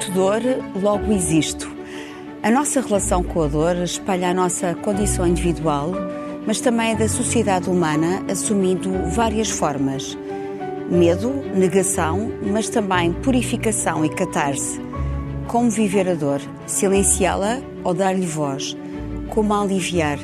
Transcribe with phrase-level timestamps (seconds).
[0.00, 0.40] Sinto dor,
[0.82, 1.70] logo existo.
[2.42, 5.92] A nossa relação com a dor espalha a nossa condição individual,
[6.46, 10.16] mas também a da sociedade humana, assumindo várias formas.
[10.90, 14.80] Medo, negação, mas também purificação e catarse.
[15.46, 16.40] Como viver a dor?
[16.66, 18.74] Silenciá-la ou dar-lhe voz?
[19.28, 20.18] Como a aliviar?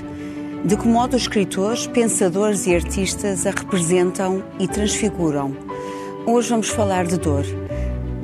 [0.65, 5.55] De que modo os escritores, pensadores e artistas a representam e transfiguram?
[6.25, 7.45] Hoje vamos falar de dor.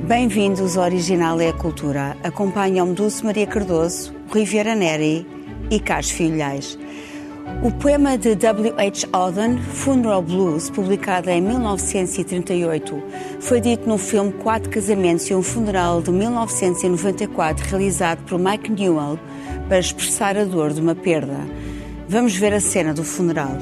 [0.07, 2.17] Bem-vindos ao Original é a Cultura.
[2.21, 5.25] Acompanham-me Dulce Maria Cardoso, Riviera Neri
[5.71, 6.77] e Carlos Filhais.
[7.63, 8.73] O poema de W.
[8.77, 9.07] H.
[9.13, 13.01] Auden, Funeral Blues, publicado em 1938,
[13.39, 19.17] foi dito no filme Quatro Casamentos e um Funeral de 1994, realizado por Mike Newell,
[19.69, 21.39] para expressar a dor de uma perda.
[22.09, 23.57] Vamos ver a cena do funeral.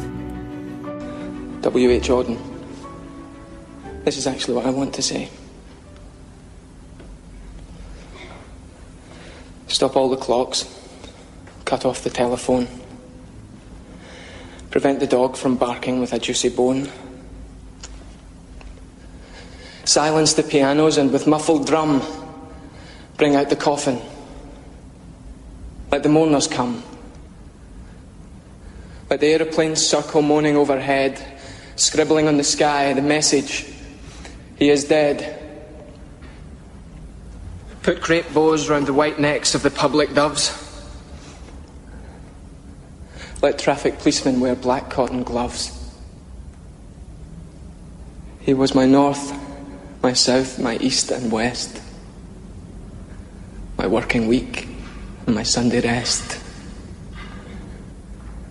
[1.62, 1.98] W.
[1.98, 2.12] H.
[2.12, 2.38] Auden.
[4.04, 5.30] This is actually what I want to say.
[9.82, 10.64] Stop all the clocks.
[11.66, 12.68] Cut off the telephone.
[14.70, 16.88] Prevent the dog from barking with a juicy bone.
[19.84, 22.04] Silence the pianos and with muffled drum
[23.18, 24.00] bring out the coffin.
[25.92, 26.84] Let the mourners come.
[29.10, 31.20] Let the aeroplanes circle moaning overhead,
[31.76, 33.66] scribbling on the sky the message
[34.58, 35.41] He is dead.
[37.84, 40.58] Put crepe bows round the white necks of the public doves.
[43.42, 45.78] Let traffic policemen wear black cotton gloves.
[48.40, 49.34] He was my north,
[50.04, 51.82] my south, my east and west,
[53.78, 54.68] my working week
[55.26, 56.40] and my Sunday rest,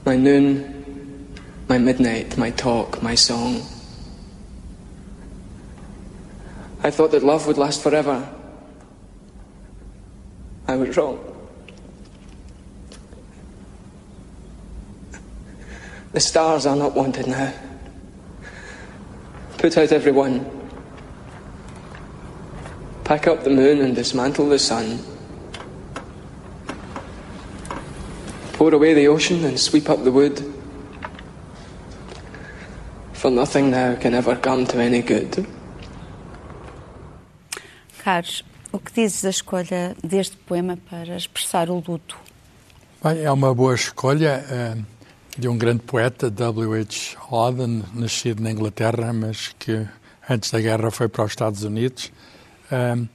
[0.05, 1.37] my noon,
[1.69, 3.63] my midnight, my talk, my song.
[6.83, 8.29] I thought that love would last forever.
[10.71, 11.19] I was wrong.
[16.13, 17.53] The stars are not wanted now.
[19.59, 20.49] Put out every one.
[23.03, 25.01] Pack up the moon and dismantle the sun.
[28.53, 30.41] Pour away the ocean and sweep up the wood.
[33.15, 35.45] For nothing now can ever come to any good.
[37.99, 42.17] Carlos, o que dizes da escolha deste poema para expressar o luto?
[43.03, 44.85] Bem, é uma boa escolha uh,
[45.39, 47.17] de um grande poeta, W.H.
[47.31, 49.87] Auden, nascido na Inglaterra, mas que
[50.29, 52.13] antes da guerra foi para os Estados Unidos.
[52.71, 53.09] Uh,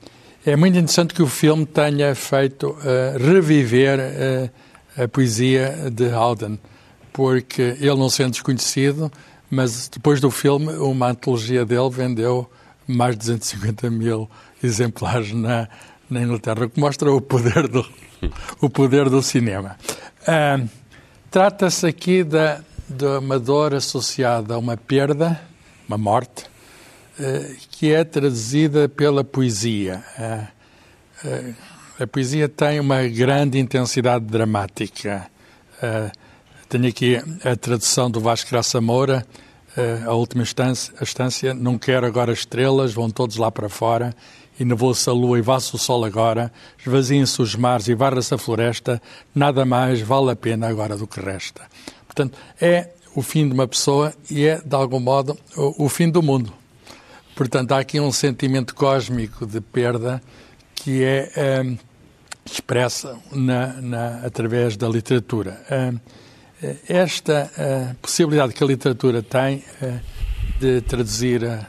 [0.45, 4.51] é muito interessante que o filme tenha feito uh, reviver
[4.97, 6.59] a poesia de Auden,
[7.11, 9.11] porque ele não sendo desconhecido,
[9.49, 12.49] mas depois do filme, uma antologia dele vendeu
[12.87, 14.29] mais de 250 mil
[14.65, 15.67] exemplares na,
[16.09, 17.85] na Inglaterra, o que mostra o poder do,
[18.61, 19.77] o poder do cinema.
[20.21, 20.67] Uh,
[21.29, 25.39] Trata-se aqui da, de uma dor associada a uma perda,
[25.87, 26.45] uma morte,
[27.19, 30.03] uh, que é traduzida pela poesia.
[30.17, 31.55] Uh,
[31.99, 35.27] a poesia tem uma grande intensidade dramática.
[36.67, 39.25] tenho aqui a tradução do Vasco Graça Moura,
[40.05, 44.13] a última instância, a estância, não quero agora estrelas, vão todos lá para fora,
[44.59, 48.37] e nevoou-se a lua e vá-se o sol agora, esvaziem-se os mares e varra-se a
[48.37, 49.01] floresta,
[49.33, 51.63] nada mais vale a pena agora do que resta.
[52.07, 56.21] Portanto, é o fim de uma pessoa e é, de algum modo, o, fim do
[56.21, 56.53] mundo.
[57.35, 60.21] Portanto, há aqui um sentimento cósmico de perda
[60.73, 61.77] que é um,
[62.45, 65.61] expressa na, na, através da literatura.
[65.71, 65.99] Um,
[66.87, 69.63] esta uh, possibilidade que a literatura tem
[70.59, 71.67] de traduzir a,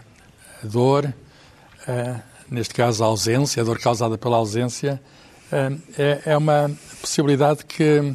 [0.63, 1.13] dor,
[2.51, 5.01] neste caso a ausência, a dor causada pela ausência,
[5.97, 8.15] é, é uma possibilidade que,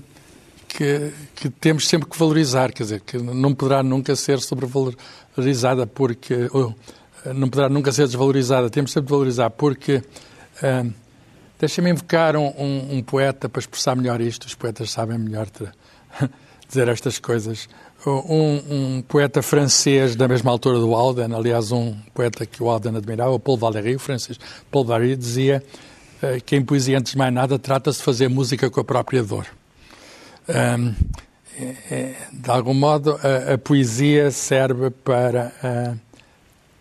[0.67, 6.49] que, que, temos sempre que valorizar, quer dizer, que não poderá nunca ser sobrevalorizada porque,
[6.51, 6.75] ou,
[7.33, 10.03] não poderá nunca ser desvalorizada, temos sempre de valorizar porque,
[11.59, 15.47] deixa-me invocar um, um, um, poeta para expressar melhor isto, os poetas sabem melhor
[16.67, 17.69] dizer estas coisas.
[18.03, 18.63] Um,
[18.97, 23.37] um, poeta francês da mesma altura do Auden, aliás, um poeta que o Auden admirava,
[23.39, 24.39] Paul Valéry, o francês
[24.71, 25.63] Paul Valéry, dizia
[26.23, 29.21] uh, que em poesia, antes de mais nada, trata-se de fazer música com a própria
[29.21, 29.45] dor.
[30.49, 30.95] Um,
[31.59, 35.99] é, é, de algum modo, a, a poesia serve para uh,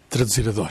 [0.09, 0.71] traduzir a dor.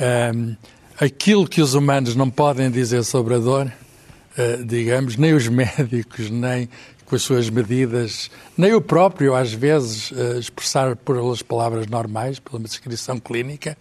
[0.00, 0.54] Um,
[1.00, 6.30] aquilo que os humanos não podem dizer sobre a dor, uh, digamos, nem os médicos,
[6.30, 6.68] nem
[7.08, 12.62] com as suas medidas, nem o próprio, às vezes, uh, expressar pelas palavras normais, pela
[12.62, 13.78] descrição clínica,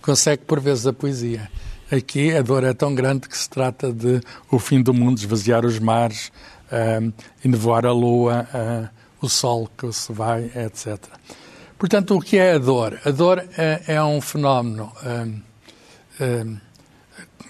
[0.00, 1.50] consegue por vezes a poesia.
[1.92, 4.18] Aqui a dor é tão grande que se trata de
[4.50, 6.32] o fim do mundo, esvaziar os mares,
[6.72, 7.12] uh,
[7.44, 8.88] e nevoar a lua, uh,
[9.20, 10.98] o sol que se vai, etc.
[11.78, 12.98] Portanto, o que é a dor?
[13.04, 14.90] A dor é, é um fenómeno,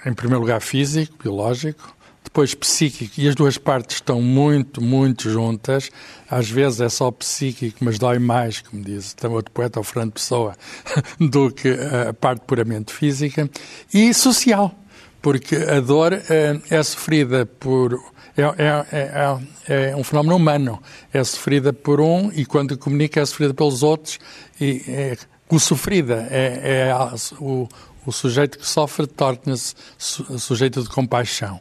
[0.04, 1.93] em primeiro lugar, físico, biológico,
[2.34, 5.88] depois psíquico, e as duas partes estão muito, muito juntas.
[6.28, 10.14] Às vezes é só psíquico, mas dói mais, como diz também outro poeta, o Fernando
[10.14, 10.56] Pessoa,
[11.20, 13.48] do que a parte puramente física.
[13.92, 14.74] E social,
[15.22, 18.02] porque a dor é, é sofrida por
[18.36, 19.38] é, é,
[19.68, 20.82] é, é, um fenómeno humano.
[21.12, 24.18] É sofrida por um e quando comunica é sofrida pelos outros.
[24.60, 25.16] E é,
[25.48, 26.94] o sofrida é, é
[27.38, 27.68] o,
[28.04, 31.60] o, sujeito que sofre torna-se sujeito de compaixão.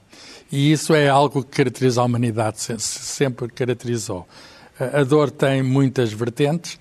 [0.56, 4.28] E isso é algo que caracteriza a humanidade, sempre caracterizou.
[4.80, 6.78] A dor tem muitas vertentes.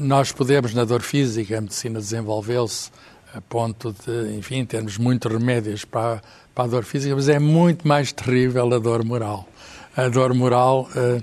[0.00, 2.90] Nós podemos, na dor física, a medicina desenvolveu-se
[3.34, 6.22] a ponto de, enfim, termos muitos remédios para,
[6.54, 9.46] para a dor física, mas é muito mais terrível a dor moral.
[9.94, 11.22] A dor moral uh,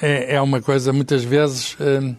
[0.00, 2.16] é, é, uma coisa, muitas vezes, uh,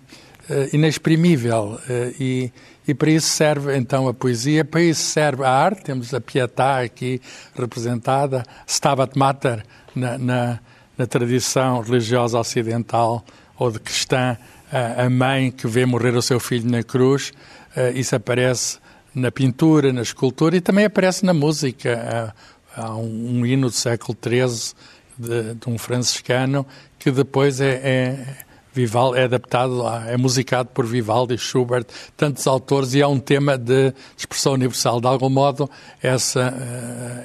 [0.72, 1.80] inexprimível
[2.20, 2.52] e
[2.90, 5.84] e para isso serve então a poesia, para isso serve a arte.
[5.84, 7.22] Temos a Pietà aqui
[7.54, 9.64] representada, Stabat Mater
[9.96, 10.60] na, na,
[10.98, 13.24] na tradição religiosa ocidental
[13.60, 14.36] ou de cristã,
[14.72, 17.32] a, a, mãe que vê morrer o seu filho na cruz.
[17.78, 18.80] Uh, isso aparece
[19.14, 22.34] na pintura, na escultura e também aparece na música.
[22.76, 24.74] Uh, há um, um, hino do século XIII
[25.16, 26.66] de, de um franciscano
[26.98, 31.86] que depois é, é Vivaldi é adaptado, é musicado por Vivaldi, Schubert,
[32.16, 35.02] tantos autores, e é um tema de expressão universal.
[35.02, 35.70] De algum modo,
[36.02, 36.54] essa,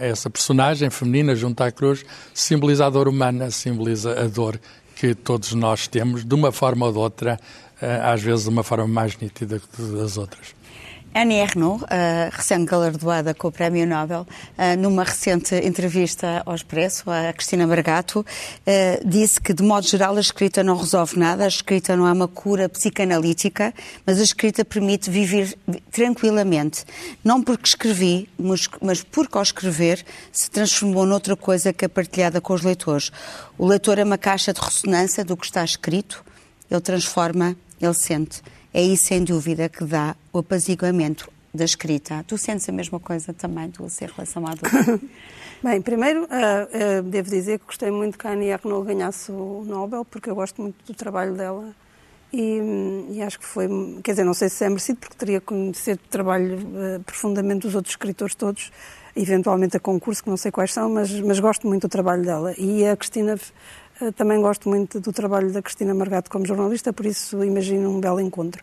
[0.00, 4.58] eh, essa personagem feminina junto à cruz simboliza a dor humana, simboliza a dor
[4.96, 7.38] que todos nós temos, de uma forma ou de outra,
[7.81, 10.55] eh, às vezes de uma forma mais nítida que das outras.
[11.16, 11.87] Annie Ernaux, uh,
[12.32, 14.26] recém-galardoada com o Prémio Nobel,
[14.58, 20.16] uh, numa recente entrevista ao Expresso, a Cristina Margato, uh, disse que, de modo geral,
[20.16, 23.72] a escrita não resolve nada, a escrita não é uma cura psicanalítica,
[24.05, 25.56] mas a escrita permite viver
[25.93, 26.84] tranquilamente.
[27.22, 32.40] Não porque escrevi, mas, mas porque ao escrever se transformou noutra coisa que é partilhada
[32.40, 33.12] com os leitores.
[33.56, 36.25] O leitor é uma caixa de ressonância do que está escrito,
[36.69, 38.43] ele transforma, ele sente
[38.75, 42.25] é isso, sem dúvida, que dá o apaziguamento da escrita.
[42.26, 45.00] Tu sentes a mesma coisa também, tu, em relação à dor?
[45.62, 49.65] Bem, primeiro, uh, uh, devo dizer que gostei muito que a Annie Ernaux ganhasse o
[49.65, 51.73] Nobel, porque eu gosto muito do trabalho dela.
[52.32, 53.69] E, e, acho que foi,
[54.03, 57.61] quer dizer, não sei se é merecido, porque teria que conhecer o trabalho uh, profundamente
[57.61, 58.73] dos outros escritores todos,
[59.15, 62.53] eventualmente a concurso, que não sei quais são, mas, mas gosto muito do trabalho dela.
[62.59, 63.38] E a Cristina
[64.17, 68.20] também gosto muito do trabalho da Cristina Margato como jornalista, por isso imagino um belo
[68.20, 68.62] encontro.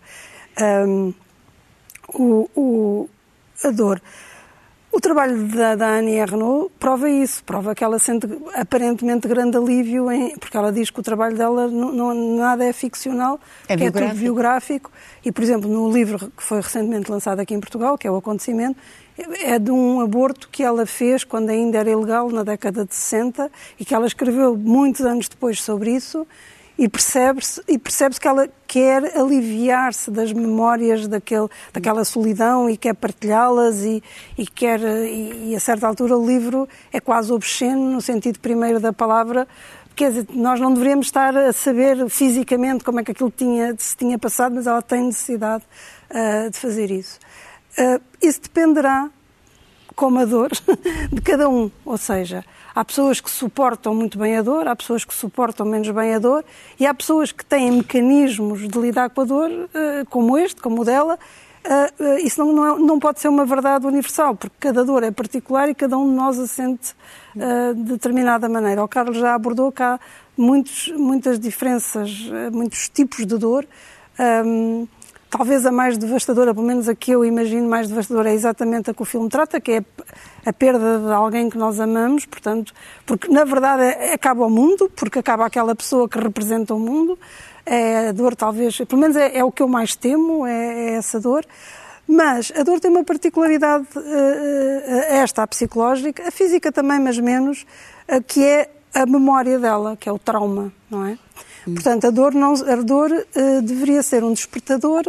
[0.87, 1.13] Um,
[2.13, 3.09] o, o,
[3.63, 4.01] a dor.
[4.93, 10.11] O trabalho da, da Annie Renault prova isso, prova que ela sente aparentemente grande alívio,
[10.11, 13.39] em, porque ela diz que o trabalho dela não, não nada é ficcional,
[13.69, 14.91] é, que é tudo biográfico.
[15.23, 18.17] E, por exemplo, no livro que foi recentemente lançado aqui em Portugal, que é O
[18.17, 18.77] Acontecimento,
[19.43, 23.49] é de um aborto que ela fez quando ainda era ilegal, na década de 60,
[23.79, 26.27] e que ela escreveu muitos anos depois sobre isso,
[26.77, 32.95] e percebe-se e percebe que ela quer aliviar-se das memórias daquele, daquela solidão e quer
[32.95, 34.01] partilhá-las e,
[34.37, 38.79] e quer e, e, a certa altura o livro é quase obsceno no sentido primeiro
[38.79, 39.47] da palavra
[39.95, 43.95] quer dizer, nós não deveríamos estar a saber fisicamente como é que aquilo tinha, se
[43.95, 45.63] tinha passado, mas ela tem necessidade
[46.09, 47.19] uh, de fazer isso.
[47.77, 49.09] Uh, isso dependerá,
[49.95, 50.49] como a dor,
[51.11, 51.69] de cada um.
[51.85, 55.89] Ou seja, há pessoas que suportam muito bem a dor, há pessoas que suportam menos
[55.89, 56.43] bem a dor
[56.79, 59.69] e há pessoas que têm mecanismos de lidar com a dor, uh,
[60.09, 61.17] como este, como o dela.
[61.63, 65.11] Uh, isso não, não, é, não, pode ser uma verdade universal, porque cada dor é
[65.11, 66.95] particular e cada um de nós a sente
[67.35, 68.83] de determinada maneira.
[68.83, 69.99] O Carlos já abordou que há
[70.35, 72.11] muitos, muitas diferenças,
[72.51, 73.65] muitos tipos de dor.
[75.31, 78.93] Talvez a mais devastadora, pelo menos a que eu imagino mais devastadora, é exatamente a
[78.93, 79.83] que o filme trata, que é
[80.45, 82.73] a perda de alguém que nós amamos, portanto,
[83.05, 87.17] porque na verdade é, acaba o mundo, porque acaba aquela pessoa que representa o mundo.
[87.65, 90.93] É a dor, talvez, pelo menos é, é o que eu mais temo, é, é,
[90.95, 91.45] essa dor.
[92.05, 94.01] Mas a dor tem uma particularidade, uh,
[95.07, 97.65] esta, a psicológica, a física também, mas menos,
[98.27, 101.17] que é a memória dela, que é o trauma, não é?
[101.65, 105.03] Portanto, a dor, não, a dor uh, deveria ser um despertador,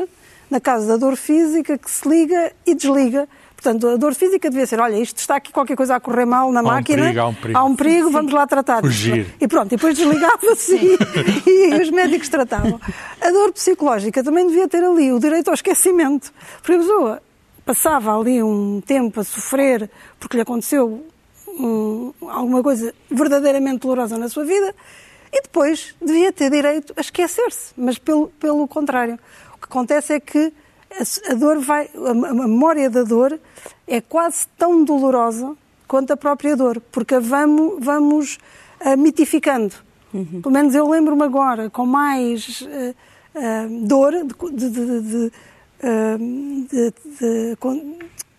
[0.50, 3.26] na casa da dor física, que se liga e desliga.
[3.56, 6.50] Portanto, a dor física devia ser, olha, isto está aqui qualquer coisa a correr mal
[6.52, 7.58] na há máquina, um perigo, há, um perigo.
[7.58, 8.82] há um perigo, vamos lá tratar.
[8.82, 9.34] Fugir.
[9.40, 10.74] E pronto, e depois desligava-se
[11.46, 12.80] e, e, os médicos tratavam.
[13.20, 16.32] A dor psicológica também devia ter ali o direito ao esquecimento.
[16.60, 17.22] Porque a pessoa
[17.64, 21.06] passava ali um tempo a sofrer porque lhe aconteceu
[21.46, 24.74] um, alguma coisa verdadeiramente dolorosa na sua vida
[25.32, 29.18] e depois devia ter direito a esquecer-se, mas pelo, pelo contrário.
[29.54, 30.52] O que acontece é que
[31.30, 33.38] a, dor vai, a, a memória da dor
[33.86, 35.56] é quase tão dolorosa
[35.88, 38.38] quanto a própria dor, porque a vamos, vamos
[38.84, 39.74] uh, mitificando.
[40.12, 40.42] Uhum.
[40.42, 42.94] Pelo menos eu lembro-me agora, com mais uh,
[43.34, 44.12] uh, dor,
[44.52, 45.32] de, de, de,
[46.70, 47.56] de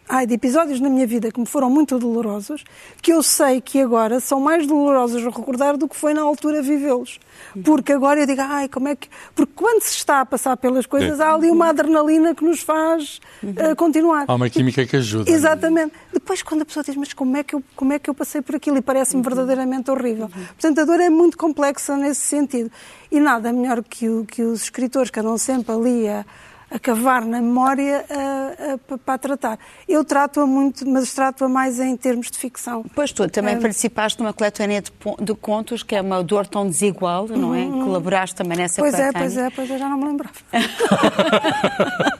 [0.07, 2.63] ai, de episódios na minha vida que me foram muito dolorosos,
[3.01, 6.61] que eu sei que agora são mais dolorosos a recordar do que foi na altura
[6.61, 7.19] vivê-los.
[7.63, 9.07] Porque agora eu digo, ai, como é que.
[9.35, 13.19] Porque quando se está a passar pelas coisas, há ali uma adrenalina que nos faz
[13.43, 14.25] uh, continuar.
[14.27, 15.29] Há uma química que ajuda.
[15.29, 15.33] É?
[15.33, 15.93] Exatamente.
[16.11, 18.41] Depois, quando a pessoa diz, mas como é que eu, como é que eu passei
[18.41, 18.77] por aquilo?
[18.77, 20.29] E parece-me verdadeiramente horrível.
[20.29, 22.71] Portanto, a dor é muito complexa nesse sentido.
[23.11, 26.25] E nada melhor que, o, que os escritores que andam sempre ali a
[26.73, 29.59] a cavar na memória uh, uh, para tratar.
[29.87, 32.83] Eu trato-a muito, mas trato-a mais em termos de ficção.
[32.95, 36.67] Pois tu também uh, participaste numa coletânea de, de, contos que é uma dor tão
[36.67, 37.59] desigual, não é?
[37.59, 37.83] Uhum.
[37.83, 39.13] Colaboraste também nessa pois coletânea.
[39.13, 40.33] Pois é, pois é, pois eu já não me lembrava.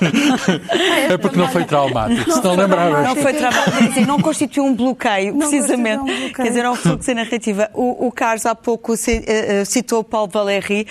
[1.10, 3.02] é porque não foi traumático, não, se não lembrava.
[3.02, 6.00] Não foi traumático, não constituiu um bloqueio, não precisamente.
[6.00, 6.34] Um bloqueio.
[6.34, 7.70] Quer dizer, é um fluxo narrativa.
[7.74, 10.86] O, o Carlos há pouco eh, citou o Paulo Valéry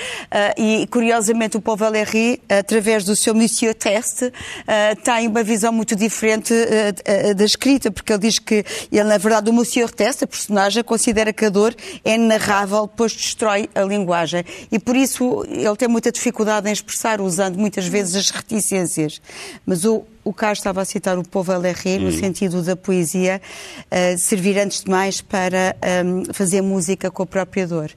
[0.58, 4.32] e, curiosamente, o Paulo Valéry, através do seu Monsieur Teste,
[5.04, 6.54] tem uma visão muito diferente
[7.36, 11.32] da escrita, porque ele diz que ele, na verdade, o Monsieur Teste, a personagem, considera
[11.34, 14.44] que a dor é narrável, pois destrói a linguagem.
[14.72, 18.95] E por isso ele tem muita dificuldade em expressar, usando muitas vezes as reticências.
[19.66, 22.12] Mas o, o Carlos estava a citar o povo Alerré, no hum.
[22.12, 23.42] sentido da poesia,
[23.92, 27.92] uh, servir antes de mais para um, ehm, fazer música com a própria dor.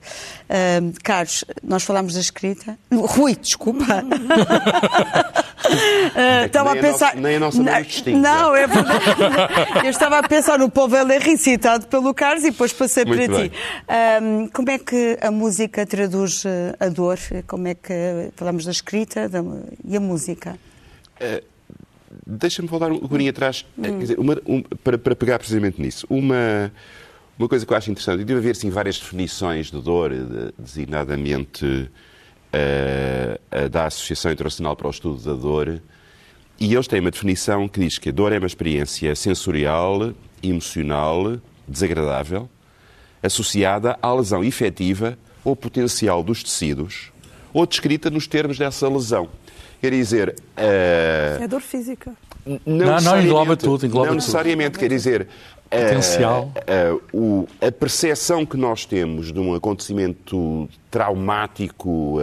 [0.44, 2.78] Uh, Carlos, nós falámos da escrita.
[2.92, 3.84] Rui, desculpa.
[5.68, 7.16] uh, estava a pensar.
[7.16, 8.18] nem a nossa não, distinta.
[8.18, 9.04] Não, é verdade.
[9.84, 13.38] Eu estava a pensar no povo Alerré citado pelo Carlos e depois passei Muito para
[13.38, 13.48] bem.
[13.48, 13.56] ti.
[13.56, 17.18] Um, ehm, como é que a música traduz eh, a dor?
[17.46, 19.40] Como é que falamos da escrita da,
[19.84, 20.58] e a música?
[21.20, 21.58] Uh
[22.26, 23.98] Deixa-me voltar um bocadinho atrás, hum.
[23.98, 26.06] dizer, uma, um, para, para pegar precisamente nisso.
[26.08, 26.72] Uma,
[27.38, 31.66] uma coisa que eu acho interessante, deve haver sim, várias definições de dor, de, designadamente
[31.66, 35.82] uh, da Associação Internacional para o Estudo da Dor,
[36.58, 41.38] e eles têm uma definição que diz que a dor é uma experiência sensorial, emocional,
[41.68, 42.48] desagradável,
[43.22, 47.12] associada à lesão efetiva ou potencial dos tecidos,
[47.52, 49.28] ou descrita nos termos dessa lesão.
[49.80, 50.34] Quer dizer.
[50.56, 52.12] Uh, é dor física.
[52.44, 53.86] Não, não, não engloba tudo.
[53.86, 54.80] Engloba não necessariamente, tudo.
[54.80, 55.28] quer dizer.
[55.70, 56.50] Potencial.
[57.12, 62.18] Uh, uh, a percepção que nós temos de um acontecimento traumático,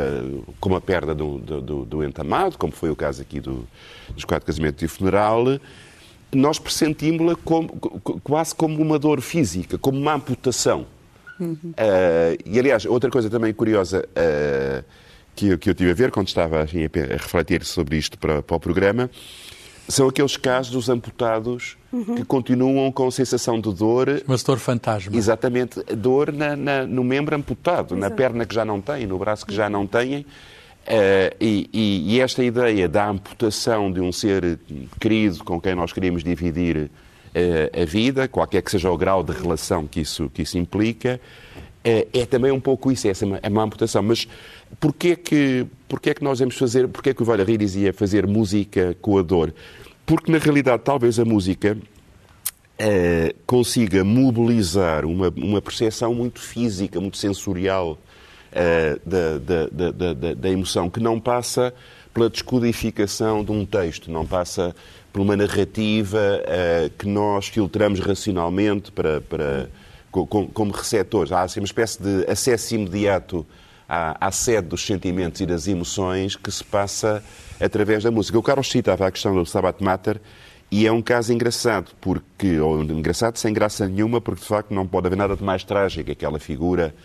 [0.59, 3.67] como a perda do, do, do, do entamado, como foi o caso aqui do,
[4.09, 5.45] dos quatro casamentos e funeral,
[6.33, 7.69] nós pressentimos-la como,
[8.24, 10.88] quase como uma dor física, como uma amputação.
[11.39, 11.74] Uhum.
[12.45, 14.07] e, aliás, outra coisa também curiosa
[15.36, 18.56] que, que eu tive a ver quando estava assim, a refletir sobre isto para, para
[18.56, 19.10] o programa
[19.88, 22.15] são aqueles casos dos amputados uhum.
[22.15, 24.24] que continuam com sensação de dor.
[24.25, 25.15] Mas dor fantasma.
[25.15, 27.96] Exatamente, dor na, na, no membro amputado, Exato.
[27.96, 30.25] na perna que já não têm, no braço que já não têm.
[30.88, 34.60] Uh, e, e, e, esta ideia da amputação de um ser
[35.00, 39.32] querido com quem nós queríamos dividir uh, a vida, qualquer que seja o grau de
[39.32, 41.20] relação que isso, que isso implica,
[41.86, 44.01] uh, é também um pouco isso, é, uma, é uma amputação.
[44.01, 44.27] Mas
[44.80, 49.18] Porquê que, porquê que nós vamos fazer, porquê que o Valéry dizia fazer música com
[49.18, 49.54] a dor?
[50.06, 57.18] Porque, na realidade, talvez a música uh, consiga mobilizar uma, uma percepção muito física, muito
[57.18, 57.98] sensorial
[58.51, 61.74] uh, da, da, da, da, da emoção, que não passa
[62.13, 64.75] pela descodificação de um texto, não passa
[65.12, 69.70] por uma narrativa uh, que nós filtramos racionalmente para, para,
[70.25, 71.31] como, como receptores.
[71.31, 73.45] Há assim, uma espécie de acesso imediato
[73.89, 77.24] à, à sede dos sentimentos e das emoções que se passa
[77.60, 78.38] através da música.
[78.38, 80.22] O Carlos citava a questão do Sabbath Matter
[80.72, 84.88] e é um caso engraçado, porque, ou engraçado sem graça nenhuma, porque de facto não
[84.88, 86.12] pode haver nada de mais trágico.
[86.12, 86.95] Aquela figura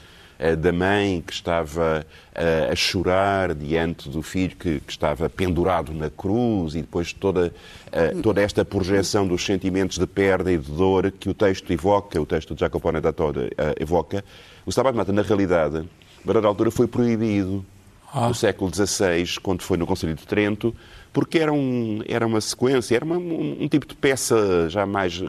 [0.57, 6.09] da mãe que estava uh, a chorar diante do filho que, que, estava pendurado na
[6.09, 7.53] cruz e depois toda,
[7.89, 12.21] uh, toda esta projeção dos sentimentos de perda e de dor que o texto evoca,
[12.21, 14.25] o texto de Jacopone da Toda evoca.
[14.65, 15.85] O Sabbath Matter, na realidade,
[16.27, 17.65] a dada altura foi proibido
[18.13, 18.29] ah.
[18.29, 20.75] no século XVI, quando foi no Conselho de Trento,
[21.13, 25.23] porque era, um, era uma sequência, era uma, um, um, tipo de peça já mais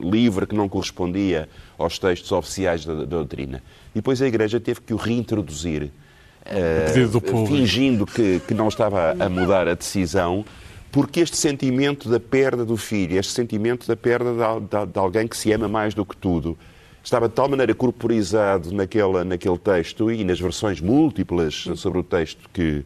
[0.00, 3.62] livre, que não correspondia aos textos oficiais da, da doutrina.
[3.94, 5.90] E depois a Igreja teve que o reintroduzir,
[6.46, 10.44] uh, fingindo que, que não estava a mudar a decisão,
[10.90, 15.26] porque este sentimento da perda do filho, este sentimento da perda de, de, de alguém
[15.26, 16.56] que se ama mais do que tudo,
[17.02, 22.48] estava de tal maneira corporizado naquela, naquele texto e nas versões múltiplas sobre o texto
[22.52, 22.84] que,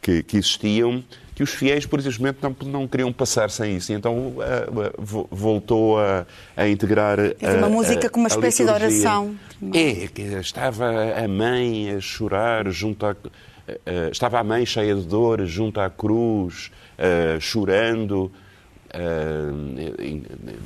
[0.00, 1.02] que, que existiam,
[1.38, 3.92] que os fiéis, por exemplo, não, não queriam passar sem isso.
[3.92, 6.26] Então uh, voltou a,
[6.56, 7.16] a integrar.
[7.40, 9.36] É uma música com uma espécie de oração.
[9.72, 13.12] É, estava a mãe a chorar junto a.
[13.12, 18.32] Uh, estava a mãe cheia de dor junto à cruz, uh, chorando.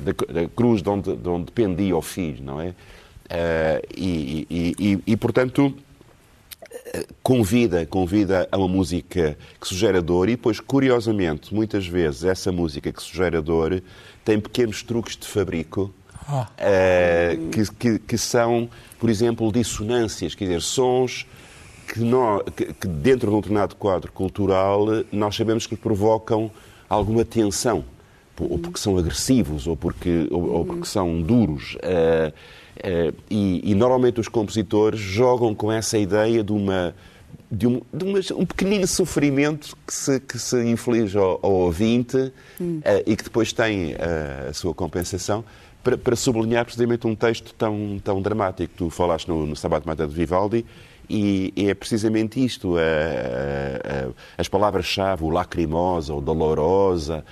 [0.03, 2.73] Da, da, cruz de onde, de onde dependia o filho, não é?
[3.95, 5.75] E, e, e, e, portanto,
[7.21, 12.91] convida, convida a uma música que sugere dor e depois, curiosamente, muitas vezes essa música
[12.91, 13.81] que sugere dor
[14.23, 15.93] tem pequenos truques de fabrico
[16.27, 16.47] ah.
[16.51, 18.69] uh, que, que, que, são,
[18.99, 21.25] por exemplo, dissonâncias, quer dizer, sons
[21.87, 26.51] que, nós, que, que, dentro de um determinado quadro cultural nós sabemos que provocam
[26.87, 27.83] alguma tensão,
[28.39, 31.75] ou porque são agressivos, ou porque, ou, ou porque são duros.
[31.75, 32.62] Uh, Uh,
[33.29, 36.93] e, e, normalmente os compositores jogam com essa ideia de uma
[37.53, 42.79] de um, de um pequenino sofrimento que se, que se inflige ao, ao ouvinte hum.
[42.79, 45.45] uh, e que depois tem uh, a sua compensação
[45.83, 48.73] para, para, sublinhar precisamente um texto tão, tão dramático.
[48.75, 50.65] Tu falaste no, no Sabato Mata de Vivaldi
[51.09, 52.75] e, é precisamente isto,
[54.37, 57.23] as palavras-chave, o lacrimosa, o dolorosa,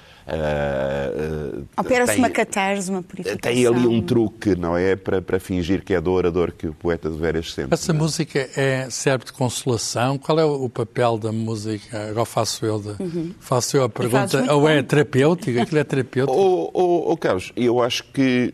[1.78, 3.40] Opera-se uma catarse, uma purificação.
[3.40, 4.96] Tem ali um truque, não é?
[4.96, 7.74] Para, para fingir que é dor, a dor que o poeta de veras sente.
[7.74, 7.94] Essa é?
[7.94, 10.18] música é, serve de consolação?
[10.18, 12.10] Qual é o papel da música?
[12.10, 13.34] Agora faço eu, de, uhum.
[13.40, 14.54] faço eu a pergunta.
[14.54, 15.63] Ou é terapêutica?
[15.63, 16.38] Aquilo é terapêutico?
[16.38, 18.54] oh, oh, oh, Carlos, eu acho que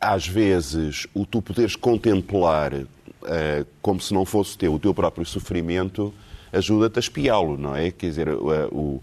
[0.00, 2.72] às vezes o tu poderes contemplar
[3.22, 6.12] uh, como se não fosse teu, o teu próprio sofrimento
[6.52, 7.90] ajuda-te a espiá-lo, não é?
[7.90, 9.02] Quer dizer, o, o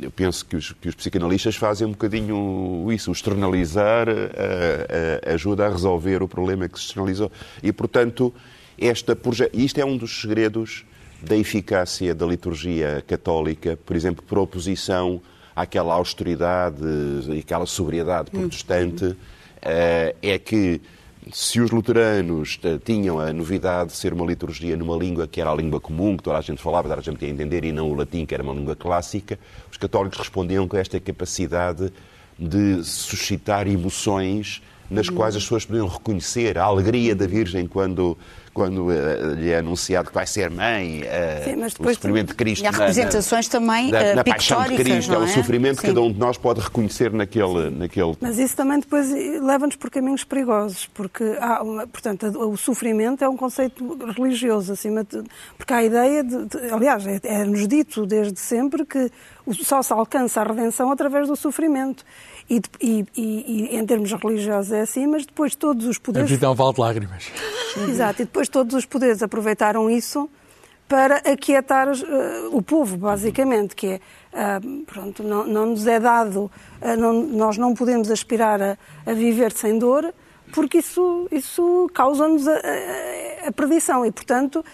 [0.00, 5.34] eu penso que os, que os, psicanalistas fazem um bocadinho isso, o externalizar a, a,
[5.34, 7.30] ajuda a resolver o problema que se externalizou.
[7.62, 8.32] E, portanto,
[8.78, 9.16] esta
[9.52, 10.84] isto é um dos segredos
[11.20, 15.20] da eficácia da liturgia católica, por exemplo, por oposição
[15.56, 16.82] àquela austeridade
[17.28, 19.16] e àquela sobriedade protestante, uhum.
[19.62, 20.80] é que
[21.32, 25.50] se os luteranos eh, tinham a novidade de ser uma liturgia numa língua que era
[25.50, 27.90] a língua comum, que toda a gente falava, toda a gente ia entender, e não
[27.90, 29.38] o latim, que era uma língua clássica,
[29.70, 31.92] os católicos respondiam com esta capacidade
[32.38, 38.18] de suscitar emoções nas quais as pessoas podiam reconhecer a alegria da Virgem quando
[38.54, 42.28] quando uh, lhe é anunciado que vai ser mãe, uh, Sim, mas depois o sofrimento
[42.28, 42.62] de Cristo.
[42.62, 45.16] E há representações na, também na, uh, na paixão de Cristo, é?
[45.16, 45.18] é?
[45.18, 45.80] o sofrimento Sim.
[45.80, 47.70] que cada um de nós pode reconhecer naquele.
[47.70, 48.16] naquele...
[48.20, 53.28] Mas isso também depois leva-nos por caminhos perigosos, porque, há uma, portanto, o sofrimento é
[53.28, 55.22] um conceito religioso, acima de,
[55.58, 56.46] porque há a ideia de.
[56.46, 59.10] de aliás, é-nos é dito desde sempre que
[59.62, 62.04] só se alcança a redenção através do sofrimento.
[62.48, 63.22] E, e, e,
[63.74, 66.30] e, em termos religiosos é assim, mas depois todos os poderes.
[66.30, 67.30] A vida é um vale de lágrimas.
[67.76, 70.28] Exato, e depois todos os poderes aproveitaram isso
[70.88, 71.94] para aquietar uh,
[72.52, 74.00] o povo, basicamente, que é,
[74.58, 79.12] uh, pronto, não, não, nos é dado, uh, não, nós não podemos aspirar a, a,
[79.14, 80.12] viver sem dor,
[80.52, 84.64] porque isso, isso causa-nos a, a, a perdição e, portanto,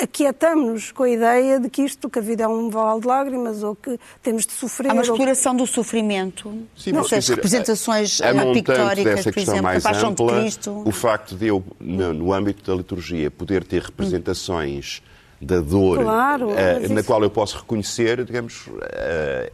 [0.00, 3.62] aquietamos-nos com a ideia de que isto, que a vida é um vale de lágrimas
[3.62, 4.90] ou que temos de sofrer.
[4.90, 5.58] Há uma exploração ou...
[5.58, 6.52] do sofrimento.
[6.76, 10.40] Sim, não sei, as representações a, a pictóricas, por exemplo, mais a Paixão ampla, de
[10.40, 10.82] Cristo.
[10.84, 15.02] O facto de eu, no, no âmbito da liturgia, poder ter representações
[15.42, 17.04] da dor claro, uh, na isso...
[17.04, 18.80] qual eu posso reconhecer, digamos, uh,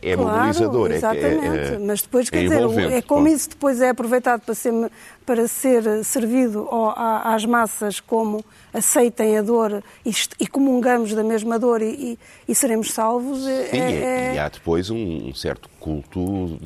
[0.02, 0.92] é claro, mobilizador.
[0.92, 4.42] É exatamente, é, é, mas depois, quer é dizer, é como isso depois é aproveitado
[4.42, 4.72] para ser,
[5.24, 11.80] para ser servido às massas como aceitem a dor e, e comungamos da mesma dor
[11.80, 13.46] e, e, e seremos salvos.
[13.46, 16.58] É, Sim, é, e há depois um certo culto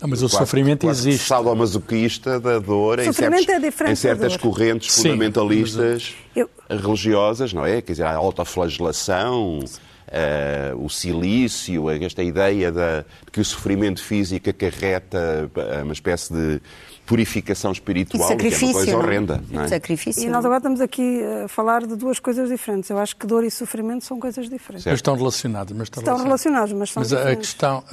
[0.00, 1.26] não, mas o quase, sofrimento quase existe.
[1.26, 6.48] Sadomasoquista da dor em, certos, é em certas correntes Sim, fundamentalistas eu...
[6.68, 7.80] religiosas, não é?
[7.82, 15.50] Quer dizer, a autoflagelação, uh, o silício, esta ideia de que o sofrimento físico acarreta
[15.54, 16.60] eh, uma espécie de
[17.08, 18.98] purificação espiritual, que é uma coisa não?
[18.98, 19.42] horrenda.
[19.50, 19.68] Não é?
[19.68, 20.22] Sacrifício.
[20.22, 22.90] E nós agora estamos aqui a falar de duas coisas diferentes.
[22.90, 24.84] Eu acho que dor e sofrimento são coisas diferentes.
[24.84, 25.74] Mas estão relacionados.
[25.74, 26.72] Mas estão, estão relacionados.
[26.74, 27.32] mas são Mas diferentes.
[27.32, 27.84] a questão,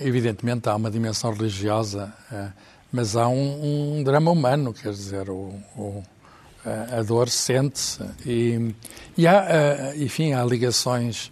[0.00, 2.12] evidentemente, há uma dimensão religiosa,
[2.90, 6.02] mas há um, um drama humano, quer dizer, o, o
[6.98, 8.74] a dor sente-se e,
[9.16, 11.30] e há, enfim, há ligações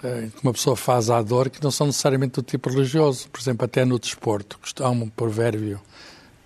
[0.00, 3.28] que uma pessoa faz à dor que não são necessariamente do tipo religioso.
[3.28, 5.78] Por exemplo, até no desporto, há um provérbio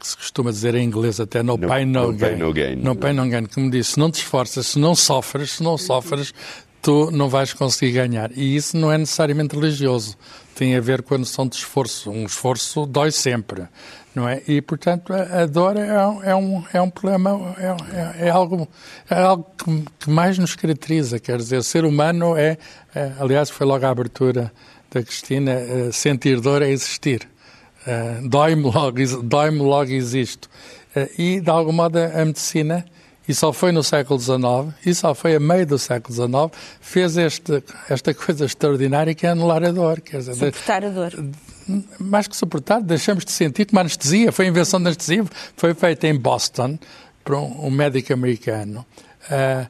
[0.05, 2.31] que se costuma dizer em inglês até no, no pain, no, no gain.
[2.31, 2.77] Pain, no gain.
[2.77, 3.47] No pain, no gain.
[3.47, 6.35] Que me disse, se não te esforças, se não sofres, se não sofres,
[6.83, 8.31] tu não vais conseguir ganhar.
[8.37, 10.17] E isso não é necessariamente religioso.
[10.55, 12.11] tem a ver com a noção de esforço.
[12.11, 13.65] Um esforço dói sempre,
[14.15, 14.43] não é?
[14.47, 18.69] E, portanto, a, dor é, é, um, é um problema, é, é, é algo,
[19.09, 21.19] é algo que, que, mais nos caracteriza.
[21.19, 22.59] Quer dizer, ser humano é,
[22.95, 24.53] é aliás, foi logo a abertura
[24.91, 27.27] da Cristina, é, sentir dor é existir.
[27.87, 30.49] É, dói-me logo, dói logo existo.
[31.19, 32.85] e, de algum modo, a medicina
[33.27, 37.17] e só foi no século XIX, e só foi a meio do século XIX, fez
[37.17, 40.01] este, esta coisa extraordinária que é anular a dor.
[40.01, 41.13] Quer dizer, suportar a dor.
[41.99, 44.31] Mais que suportar, deixamos de sentir como anestesia.
[44.31, 45.25] Foi a invenção da anestesia,
[45.57, 46.79] foi feita em Boston
[47.25, 48.85] por um, um médico americano.
[49.31, 49.67] Uh,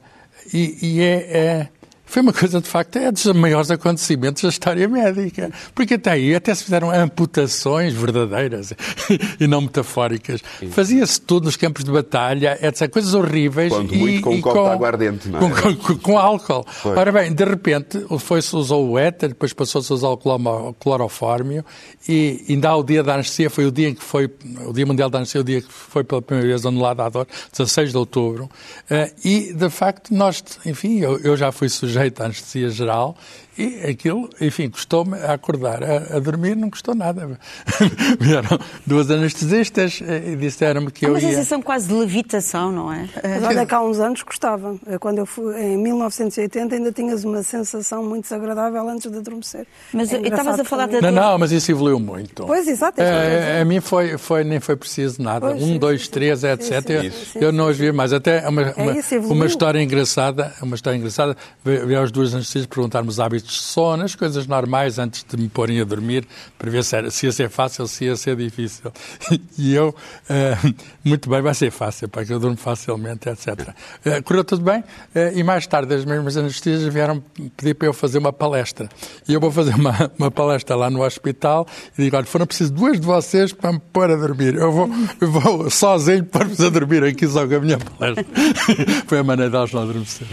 [0.53, 1.69] e, e é, é
[2.05, 5.51] foi uma coisa, de facto, é dos maiores acontecimentos da história médica.
[5.73, 8.73] Porque até aí até se fizeram amputações verdadeiras
[9.39, 10.41] e não metafóricas.
[10.71, 12.89] Fazia-se tudo nos campos de batalha, etc.
[12.89, 13.73] Coisas horríveis.
[13.73, 15.61] Quando e, muito com um copo de aguardente, não é?
[15.61, 16.65] Com, com, com álcool.
[16.67, 16.95] Foi.
[16.95, 21.65] Ora bem, de repente, foi-se usou o éter, depois passou-se a usar o clorofórmio
[22.07, 24.29] e ainda há o dia da anestesia, foi o dia em que foi,
[24.65, 27.27] o Dia Mundial da Anestesia, o dia que foi pela primeira vez anulado a dor,
[27.51, 28.45] 16 de outubro.
[28.89, 33.15] Uh, e, de facto, nós, enfim, eu, eu já fui sujeito sujeito à anestesia geral
[33.57, 35.83] e aquilo, enfim, custou-me a acordar.
[35.83, 37.39] A, a, dormir não custou nada.
[38.19, 41.25] Vieram duas anestesistas e disseram-me que é eu ia...
[41.25, 43.07] Uma sensação quase de levitação, não é?
[43.23, 44.77] Mas olha que há uns anos custava.
[44.99, 49.65] Quando eu fui, em 1980 ainda tinhas uma sensação muito desagradável antes de adormecer.
[49.93, 52.45] Mas é estavas a falar da Não, não, mas isso evoluiu muito.
[52.45, 53.01] Pois, exato.
[53.01, 55.47] É, a mim foi, foi, nem foi preciso nada.
[55.47, 56.89] Pois, um, sim, dois, três, etc.
[56.89, 58.11] eu, sim, eu não os vi mais.
[58.11, 63.09] Até uma, é uma, uma, história engraçada, uma história engraçada, veio as duas anestesias perguntar-me
[63.09, 66.27] os hábitos de sono, as coisas normais antes de me porem a dormir,
[66.57, 68.91] para ver se, era, se ia ser fácil, se ia ser difícil.
[69.57, 73.47] E eu, uh, muito bem, vai ser fácil, porque eu durmo facilmente, etc.
[73.47, 73.73] Uh,
[74.09, 77.23] eh, correu tudo bem, uh, e mais tarde as mesmas anestesias vieram
[77.55, 78.89] pedir para eu fazer uma palestra.
[79.27, 81.65] E eu vou fazer uma, uma palestra lá no hospital
[81.97, 84.55] e digo, olha, foram preciso duas de vocês para me pôr a dormir.
[84.55, 84.89] Eu vou,
[85.21, 88.25] eu vou sozinho pôr-vos a dormir aqui só com a minha palestra.
[89.07, 90.27] Foi a maneira delas não adormecer.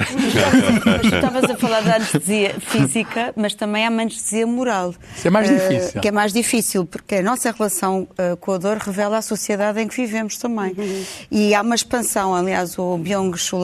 [1.04, 3.01] Estavas a falar da anestesia física,
[3.36, 4.94] mas também há uma anestesia moral.
[5.16, 6.00] Isso é mais uh, difícil.
[6.00, 9.80] Que é mais difícil, porque a nossa relação uh, com a dor revela a sociedade
[9.80, 10.74] em que vivemos também.
[10.76, 11.04] Uhum.
[11.30, 13.62] E há uma expansão, aliás, o Byung-Chul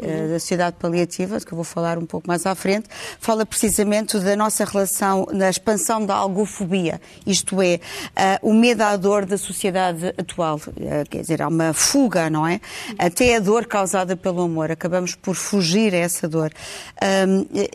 [0.00, 3.44] eh, da sociedade paliativa, de que eu vou falar um pouco mais à frente, fala
[3.44, 7.80] precisamente da nossa relação, da expansão da algofobia, isto é,
[8.42, 10.56] uh, o medo à dor da sociedade atual.
[10.56, 12.60] Uh, quer dizer, há uma fuga, não é?
[12.98, 14.70] Até a dor causada pelo amor.
[14.70, 16.52] Acabamos por fugir a essa dor.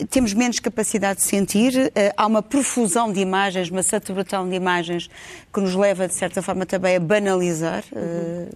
[0.09, 5.09] temos menos capacidade de sentir, há uma profusão de imagens, uma saturação de imagens
[5.53, 7.83] que nos leva, de certa forma, também a banalizar.
[7.91, 8.49] Uhum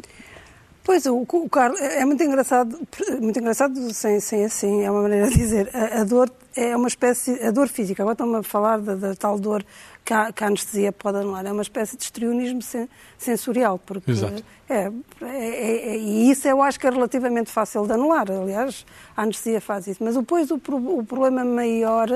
[0.87, 2.79] Pois, o, o Carlos, é muito engraçado,
[3.19, 5.69] muito engraçado sem, sem assim, é uma maneira de dizer.
[5.73, 9.13] A, a dor é uma espécie, a dor física, agora estão-me a falar da, da,
[9.13, 9.65] tal dor
[10.05, 14.11] que a, que a, anestesia pode anular, é uma espécie de histrionismo sen, sensorial, porque
[14.11, 14.41] Exato.
[14.69, 18.85] É, é, é, é, e isso eu acho que é relativamente fácil de anular, aliás,
[19.17, 20.01] a anestesia faz isso.
[20.01, 22.07] Mas depois o, o problema maior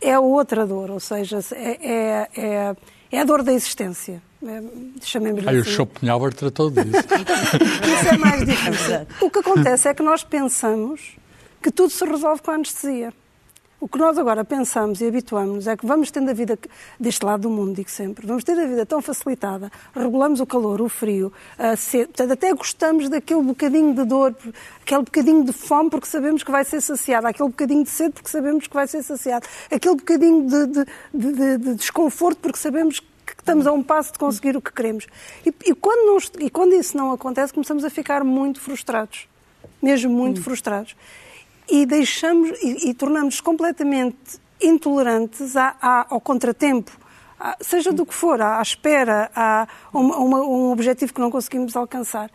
[0.00, 2.76] é a outra dor, ou seja, é, é, é,
[3.12, 4.22] é a dor da existência
[5.02, 5.70] chamemos Aí assim.
[5.70, 6.88] o Schopenhauer tratou disso.
[6.90, 9.06] Isso é mais difícil.
[9.20, 11.16] O que acontece é que nós pensamos
[11.62, 13.12] que tudo se resolve com a anestesia.
[13.82, 16.56] O que nós agora pensamos e habituamos é que vamos tendo a vida,
[17.00, 20.80] deste lado do mundo, digo sempre, vamos ter a vida tão facilitada, regulamos o calor,
[20.80, 24.36] o frio, a sede, portanto, até gostamos daquele bocadinho de dor,
[24.82, 28.30] aquele bocadinho de fome porque sabemos que vai ser saciado, aquele bocadinho de sede porque
[28.30, 33.11] sabemos que vai ser saciado, aquele bocadinho de, de, de, de desconforto porque sabemos que
[33.24, 35.06] que estamos a um passo de conseguir o que queremos.
[35.44, 39.28] E, e, quando, não, e quando isso não acontece, começamos a ficar muito frustrados.
[39.80, 40.44] Mesmo muito hum.
[40.44, 40.96] frustrados.
[41.68, 46.92] E deixamos e, e tornamos-nos completamente intolerantes à, à, ao contratempo,
[47.38, 52.30] à, seja do que for, à, espera, a uma, um objetivo que não conseguimos alcançar.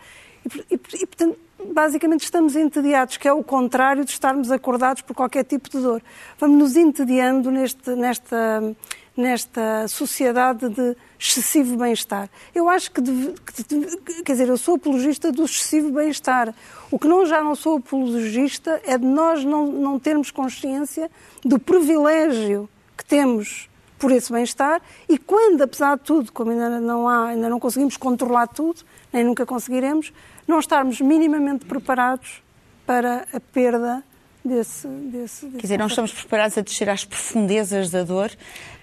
[0.45, 1.37] E, e, portanto,
[1.73, 6.01] basicamente estamos entediados, que é o contrário de estarmos acordados por qualquer tipo de dor.
[6.39, 8.75] Vamos nos entediando neste, nesta
[9.17, 12.29] nesta sociedade de excessivo bem-estar.
[12.53, 16.53] Eu acho que, deve, que, quer dizer, eu sou apologista do excessivo bem-estar.
[16.91, 21.09] O que não já não sou apologista é de nós não, não termos consciência
[21.43, 27.09] do privilégio que temos por esse bem-estar e quando, apesar de tudo, como ainda não
[27.09, 30.13] há, ainda não conseguimos controlar tudo, nem nunca conseguiremos,
[30.47, 32.43] não estarmos minimamente preparados
[32.85, 34.03] para a perda
[34.47, 38.31] desse, desse, desse Quer dizer, não estamos preparados a descer às profundezas da dor,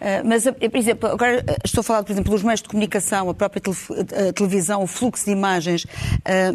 [0.00, 2.68] eh, mas, eh, por exemplo, agora eh, estou a falar, por exemplo, dos meios de
[2.68, 3.62] comunicação, a própria
[4.34, 5.86] televisão, o fluxo de imagens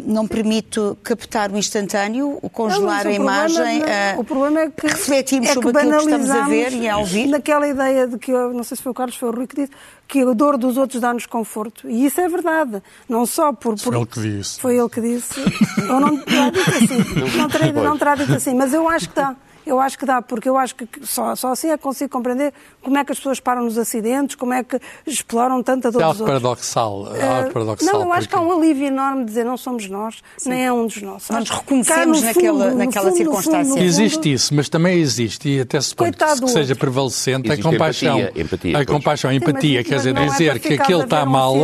[0.04, 3.82] não permite captar o instantâneo, o congelar não, a imagem,
[4.18, 6.98] o problema é que refletimos é sobre que aquilo que estamos a ver e a
[6.98, 7.26] ouvir.
[7.26, 9.56] Naquela ideia de que, eu, não sei se foi o Carlos, foi o Rui que
[9.56, 9.72] disse,
[10.10, 11.88] que a dor dos outros dá-nos conforto.
[11.88, 12.82] E isso é verdade.
[13.08, 13.76] Não só por.
[13.76, 13.78] por...
[13.78, 14.60] Foi ele que disse.
[14.60, 15.40] Foi ele que disse.
[15.88, 17.00] Ou não terá dito assim.
[17.38, 18.54] Não terá, não terá dito assim.
[18.54, 19.36] Mas eu acho que dá.
[19.66, 22.52] Eu acho que dá, porque eu acho que só, só assim é que consigo compreender
[22.82, 26.04] como é que as pessoas param nos acidentes, como é que exploram tanta dor é
[26.06, 26.26] dos outros.
[26.26, 27.92] Paradoxal, é algo paradoxal.
[27.92, 28.44] Não, eu acho porque...
[28.44, 30.50] que há um alívio enorme de dizer não somos nós, Sim.
[30.50, 31.30] nem é um dos nossos.
[31.30, 33.74] Nós reconhecemos naquela, fundo, naquela fundo, circunstância.
[33.74, 38.18] Fundo, existe isso, mas também existe, e até se pode que seja prevalecente, a compaixão.
[38.18, 41.54] Empatia, empatia, a compaixão, a empatia, quer dizer, dizer que aquele está mal,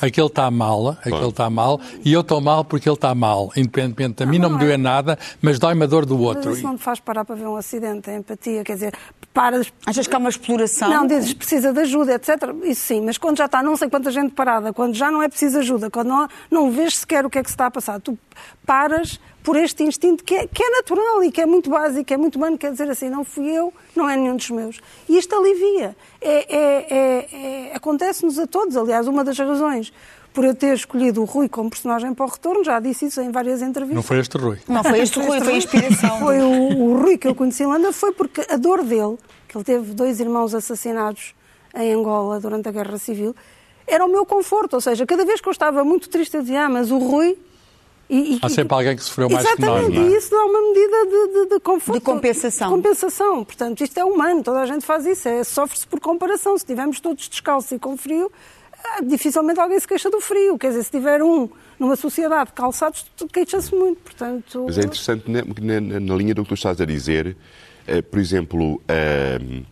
[0.00, 4.22] aquele está mal, aquele está mal, e eu estou mal porque ele está mal, independentemente.
[4.22, 6.50] A mim não me doeu nada, mas dói-me a dor do outro.
[6.50, 8.94] Mas isso não te faz parar para ver um acidente, empatia, quer dizer,
[9.32, 9.72] paras.
[9.86, 10.90] Achas que há uma exploração?
[10.90, 12.28] Não, dizes precisa de ajuda, etc.
[12.64, 15.28] Isso sim, mas quando já está não sei quanta gente parada, quando já não é
[15.28, 18.00] preciso ajuda, quando não, não vês sequer o que é que se está a passar,
[18.00, 18.18] tu
[18.66, 22.16] paras por este instinto que é, que é natural e que é muito básico, é
[22.16, 24.80] muito humano, quer dizer assim, não fui eu, não é nenhum dos meus.
[25.08, 25.96] E isto alivia.
[26.20, 29.92] É, é, é, é Acontece-nos a todos, aliás, uma das razões
[30.32, 33.30] por eu ter escolhido o Rui como personagem para o retorno, já disse isso em
[33.30, 33.96] várias entrevistas.
[33.96, 34.58] Não foi este Rui.
[34.68, 36.18] Não foi este Rui, foi a inspiração.
[36.20, 39.56] Foi o, o Rui que eu conheci em Holanda, foi porque a dor dele, que
[39.56, 41.34] ele teve dois irmãos assassinados
[41.74, 43.34] em Angola durante a Guerra Civil,
[43.86, 44.74] era o meu conforto.
[44.74, 47.36] Ou seja, cada vez que eu estava muito triste, eu dizia, ah, mas o Rui
[48.10, 49.84] e, e, Há sempre alguém que sofreu mais que nós.
[49.84, 51.98] Exatamente, e isso dá uma medida de, de, de conforto.
[51.98, 52.68] De compensação.
[52.68, 53.44] De compensação.
[53.44, 55.28] Portanto, isto é humano, toda a gente faz isso.
[55.28, 56.58] É, Sofre-se por comparação.
[56.58, 58.30] Se estivermos todos descalços e com frio,
[59.02, 60.58] dificilmente alguém se queixa do frio.
[60.58, 63.98] Quer dizer, se tiver um numa sociedade calçados, queixa-se muito.
[64.02, 64.64] Portanto...
[64.66, 65.42] Mas é interessante, na,
[65.80, 67.36] na, na, linha do que tu estás a dizer,
[67.88, 69.66] uh, por exemplo, uh,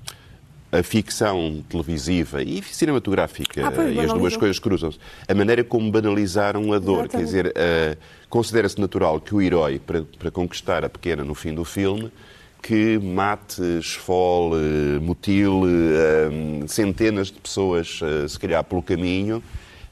[0.71, 6.73] a ficção televisiva e cinematográfica, ah, e as duas coisas cruzam-se, a maneira como banalizaram
[6.73, 7.05] a dor.
[7.05, 7.11] Exatamente.
[7.11, 11.55] Quer dizer, uh, considera-se natural que o herói, para, para conquistar a pequena no fim
[11.55, 12.13] do filme,
[12.63, 19.43] que mate, esfole, mutile uh, centenas de pessoas, uh, se calhar, pelo caminho,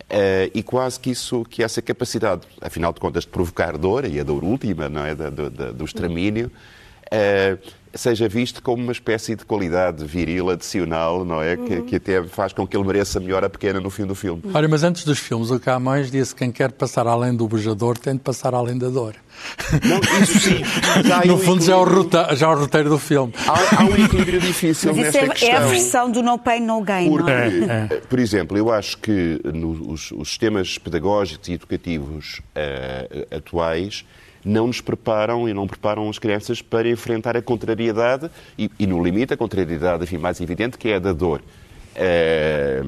[0.08, 4.20] Uh, e quase que isso, que essa capacidade, afinal de contas, de provocar dor, e
[4.20, 7.58] a dor última, não é, do, do, do uh,
[7.96, 11.56] seja visto como uma espécie de qualidade viril adicional, não é?
[11.56, 14.42] Que, que, até faz com que ele mereça melhor a pequena no fim do filme.
[14.52, 17.98] Olha, mas antes dos filmes, o Camões disse que quem quer passar além do bujador
[17.98, 19.14] tem de passar além da dor.
[19.84, 20.62] Não, isso sim.
[21.26, 23.32] no fundo, já é, o roteiro, já é o roteiro do filme.
[23.46, 25.48] Há, há um equilíbrio difícil mas nesta é, questão.
[25.48, 27.08] É a versão do no pain, no gain.
[27.08, 27.88] Porque, não é?
[27.90, 28.00] é.
[28.08, 34.04] por exemplo, eu acho que nos os sistemas pedagógicos e educativos uh, atuais
[34.46, 39.02] não nos preparam e não preparam as crianças para enfrentar a contrariedade e, e no
[39.02, 41.42] limite, a contrariedade enfim, mais evidente, que é a da dor.
[41.98, 42.82] É,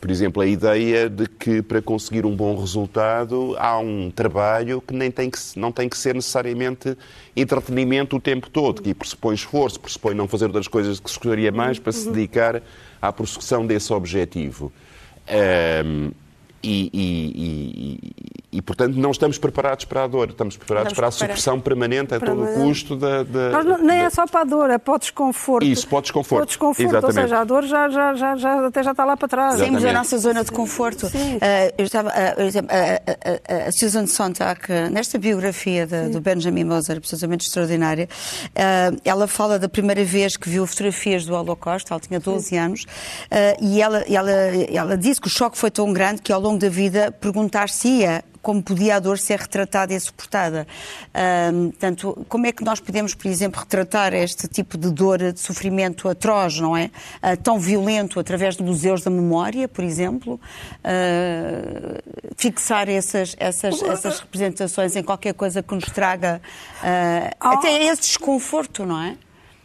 [0.00, 4.94] por exemplo, a ideia de que para conseguir um bom resultado há um trabalho que,
[4.94, 6.96] nem tem que não tem que ser necessariamente
[7.36, 11.52] entretenimento o tempo todo, que pressupõe esforço, pressupõe não fazer outras coisas que se gostaria
[11.52, 12.62] mais para se dedicar
[13.02, 14.72] à prossecução desse objetivo.
[15.26, 15.84] É,
[16.62, 21.28] e, e, e, portanto, não estamos preparados para a dor, estamos preparados estamos para a
[21.28, 23.22] supressão permanente a todo o custo da.
[23.22, 24.04] da não, nem da...
[24.04, 25.64] é só para a dor, é para o desconforto.
[25.64, 26.38] Isso, para o desconforto.
[26.38, 27.18] Para o desconforto, Exatamente.
[27.18, 29.58] ou seja, a dor já, já, já, já, até já está lá para trás.
[29.58, 31.06] Saímos da nossa zona de conforto.
[31.06, 31.10] Uh,
[31.76, 38.08] eu estava, uh, uh, a Susan Sontag, nesta biografia de, do Benjamin Moser, absolutamente extraordinária,
[39.04, 42.58] ela fala da primeira vez que viu fotografias do Holocausto, ela tinha 12 Sim.
[42.58, 42.86] anos,
[43.60, 44.30] e ela, ela,
[44.72, 48.62] ela disse que o choque foi tão grande que ao longo da vida perguntar-se-ia como
[48.62, 50.66] podia a dor ser retratada e suportada.
[51.52, 55.38] Um, portanto, como é que nós podemos, por exemplo, retratar este tipo de dor, de
[55.38, 56.90] sofrimento atroz, não é?
[57.22, 60.40] Uh, tão violento através de museus da memória, por exemplo?
[60.84, 62.00] Uh,
[62.36, 66.40] fixar essas, essas, essas representações em qualquer coisa que nos traga
[66.82, 69.16] uh, até esse desconforto, não é?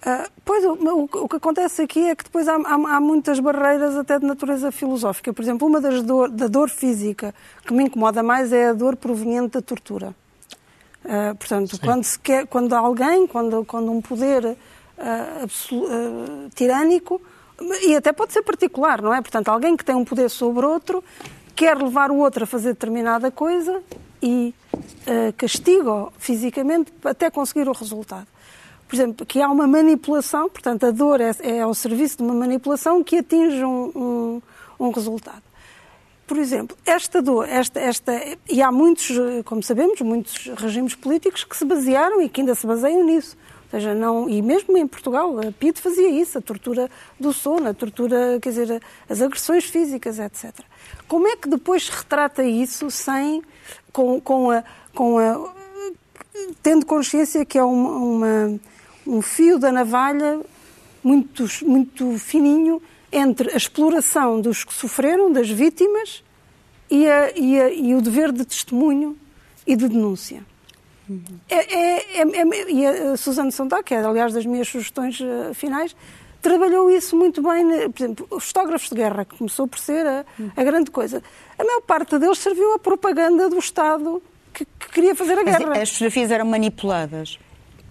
[0.03, 3.39] Uh, pois, o, o, o, que acontece aqui é que depois há, há, há, muitas
[3.39, 5.31] barreiras até de natureza filosófica.
[5.31, 7.33] Por exemplo, uma das dor, da dor física
[7.65, 10.13] que me incomoda mais é a dor proveniente da tortura.
[11.05, 17.21] Uh, portanto, quando, se quer, quando alguém, quando, quando um poder uh, tirânico,
[17.81, 19.21] e até pode ser particular, não é?
[19.21, 21.01] Portanto, alguém que tem um poder sobre outro,
[21.55, 23.81] quer levar o outro a fazer determinada coisa
[24.21, 24.53] e
[25.37, 28.32] castiga-o fisicamente até conseguir o resultado
[28.87, 32.33] por exemplo, que há uma manipulação, portanto, a dor é, é ao serviço de uma
[32.33, 34.41] manipulação que atinge um, um,
[34.79, 35.41] um resultado.
[36.25, 38.13] Por exemplo, esta dor, esta, esta,
[38.49, 39.09] e há muitos,
[39.45, 43.35] como sabemos, muitos regimes políticos que se basearam e que ainda se baseiam nisso.
[43.69, 47.73] seja, não, e mesmo em Portugal, a PID fazia isso, a tortura do sono, a
[47.73, 50.53] tortura, quer dizer, as agressões físicas, etc.
[51.07, 53.43] Como é que depois se retrata isso sem,
[53.91, 54.63] com, com a,
[54.95, 55.62] com a,
[56.63, 58.59] tendo consciência que é uma, uma,
[59.05, 60.39] um fio da navalha
[61.03, 66.23] muito, muito fininho entre a exploração dos que sofreram, das vítimas,
[66.89, 69.17] e, a, e, a, e o dever de testemunho
[69.67, 70.43] e de denúncia.
[71.09, 71.21] Uhum.
[71.49, 75.95] É, é, é, e a Susana Sontag, que é, aliás, das minhas sugestões uh, finais,
[76.41, 77.65] trabalhou isso muito bem.
[77.65, 77.89] Né?
[77.89, 81.21] Por exemplo, os fotógrafos de guerra, que começou por ser a, a grande coisa.
[81.57, 84.21] A maior parte deles serviu à propaganda do Estado
[84.53, 85.81] que, que queria fazer a guerra.
[85.81, 87.39] As fotografias eram manipuladas?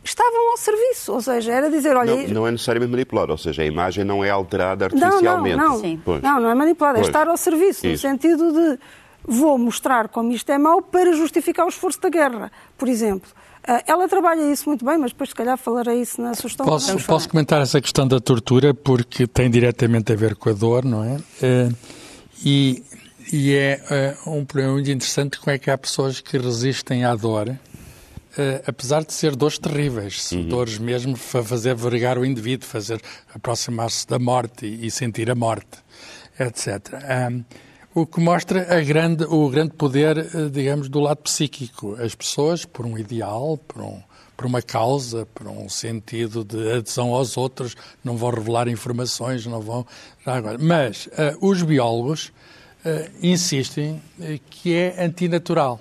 [0.04, 2.16] estavam ao serviço, ou seja, era dizer, olha...
[2.16, 5.56] Não, não é necessariamente manipulada, ou seja, a imagem não é alterada artificialmente.
[5.56, 8.06] Não, não, não, não, não é manipulada, é estar ao serviço, Isso.
[8.06, 8.78] no sentido de
[9.24, 13.30] vou mostrar como isto é mau para justificar o esforço da guerra, por exemplo.
[13.64, 16.98] Ah, ela trabalha isso muito bem, mas depois, se calhar, falarei isso na sugestão posso,
[17.06, 21.04] Posso comentar essa questão da tortura, porque tem diretamente a ver com a dor, não
[21.04, 21.16] é?
[21.40, 21.68] Eh,
[22.44, 22.82] e,
[23.32, 27.14] e é eh, um problema muito interessante como é que há pessoas que resistem à
[27.14, 27.56] dor,
[28.32, 30.48] Uh, apesar de ser dores terríveis, uhum.
[30.48, 32.98] dores mesmo para fazer vergar o indivíduo, fazer
[33.34, 35.76] aproximar-se da morte e, e, sentir a morte,
[36.40, 36.94] etc.
[37.30, 37.44] Um,
[37.94, 41.94] o que mostra a grande, o grande poder, eh, digamos, do lado psíquico.
[41.96, 44.02] As pessoas, por um ideal, por, um,
[44.34, 49.60] por uma causa, por um sentido de adesão aos outros, não vão revelar informações, não
[49.60, 49.86] vão.
[50.58, 52.32] Mas uh, os biólogos uh,
[53.22, 54.02] insistem
[54.50, 55.80] que é antinatural.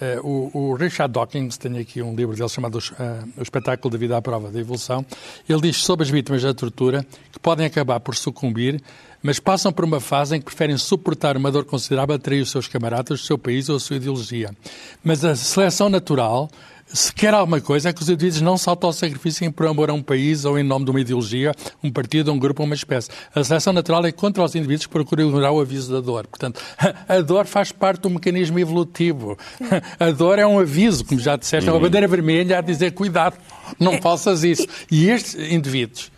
[0.00, 3.98] Uh, o, o, Richard Dawkins tem aqui um livro dele chamado uh, O Espetáculo da
[3.98, 5.04] Vida à Prova da Evolução.
[5.48, 8.80] Ele diz sobre as vítimas da tortura que podem acabar por sucumbir,
[9.20, 12.50] mas passam por uma fase em que preferem suportar uma dor considerável a trair os
[12.50, 14.54] seus camaradas, o seu país ou a sua ideologia.
[15.02, 16.48] Mas a seleção natural
[16.92, 19.92] se quer alguma coisa, é que os indivíduos não saltam ao sacrifício por amor a
[19.92, 23.10] um país ou em nome de uma ideologia, um partido, um grupo ou uma espécie.
[23.34, 26.26] A seleção natural é contra os indivíduos que procuram ignorar o aviso da dor.
[26.26, 26.60] Portanto,
[27.08, 29.36] a dor faz parte do mecanismo evolutivo.
[29.98, 33.36] A dor é um aviso, como já disseste, é uma bandeira vermelha a dizer cuidado,
[33.78, 34.00] não é.
[34.00, 34.66] faças isso.
[34.90, 36.10] E estes indivíduos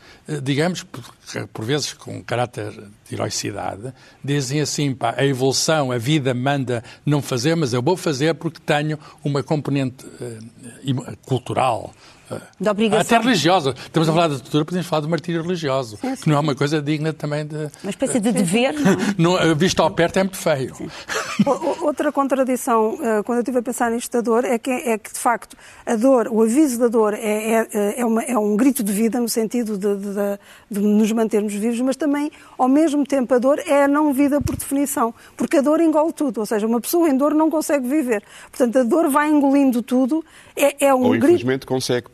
[0.43, 1.03] digamos, por,
[1.53, 7.21] por, vezes com caráter de heroicidade, dizem assim, pá, a evolução, a vida manda não
[7.21, 11.95] fazer, mas eu vou fazer porque tenho uma componente uh, cultural,
[12.59, 13.01] da obrigação.
[13.01, 13.75] Até religiosa.
[13.77, 16.23] Estamos a falar de tortura, podemos falar de martírio religioso, sim, sim.
[16.23, 17.71] que não é uma coisa digna também de...
[17.83, 18.75] Uma espécie de dever,
[19.19, 19.37] não?
[19.41, 20.75] não visto ao perto é muito feio.
[21.81, 25.13] Outra contradição, eh, quando eu estive a pensar nisto da dor, é que, é que
[25.13, 28.83] de facto a dor, o aviso da dor é, é, é, uma, é um grito
[28.83, 30.39] de vida no sentido de, de, de,
[30.71, 34.41] de, nos mantermos vivos, mas também, ao mesmo tempo, a dor é a não vida
[34.41, 37.89] por definição, porque a dor engole tudo, ou seja, uma pessoa em dor não consegue
[37.89, 38.23] viver.
[38.51, 40.25] Portanto, a dor vai engolindo tudo,
[40.57, 41.25] é, é um Ou, grito...
[41.25, 42.09] infelizmente, consegue,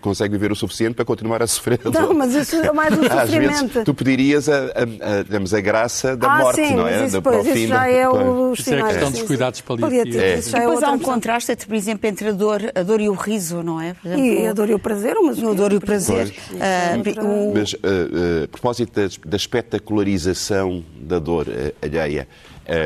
[0.00, 1.80] consegue viver o suficiente para continuar a sofrer.
[1.84, 3.18] Não, mas isso é mais um sofrimento.
[3.18, 7.06] Às vezes, tu pedirias a, a, a, a graça da ah, morte, sim, não é?
[7.06, 10.16] Isso, pois, isso já é o Isso é a questão dos cuidados paliativos.
[10.16, 10.38] É.
[10.38, 13.14] Isso é Depois há um contraste, por exemplo, entre a dor, a dor e o
[13.14, 13.94] riso, não é?
[14.04, 16.32] Exemplo, e a dor e o prazer, mas o dor e o prazer.
[16.52, 21.46] Uh, mas, uh, uh, a propósito da, da espetacularização da dor
[21.82, 22.28] alheia,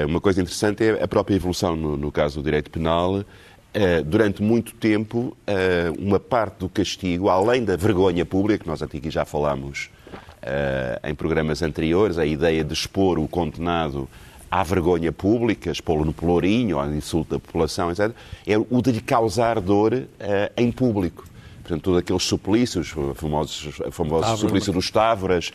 [0.08, 3.24] uma coisa interessante é a própria evolução no, no caso do direito penal, Uh,
[4.06, 9.02] durante muito tempo, uh, uma parte do castigo, além da vergonha pública, que nós aqui
[9.10, 9.90] já falámos
[10.42, 14.08] uh, em programas anteriores, a ideia de expor o condenado
[14.50, 18.12] à vergonha pública, expô-lo no pelourinho, ao insulto da população, etc.,
[18.46, 20.04] é o de lhe causar dor
[20.56, 21.26] em público.
[21.62, 25.50] Portanto, todos aqueles suplícios, famosos, o famoso suplício dos Távoras,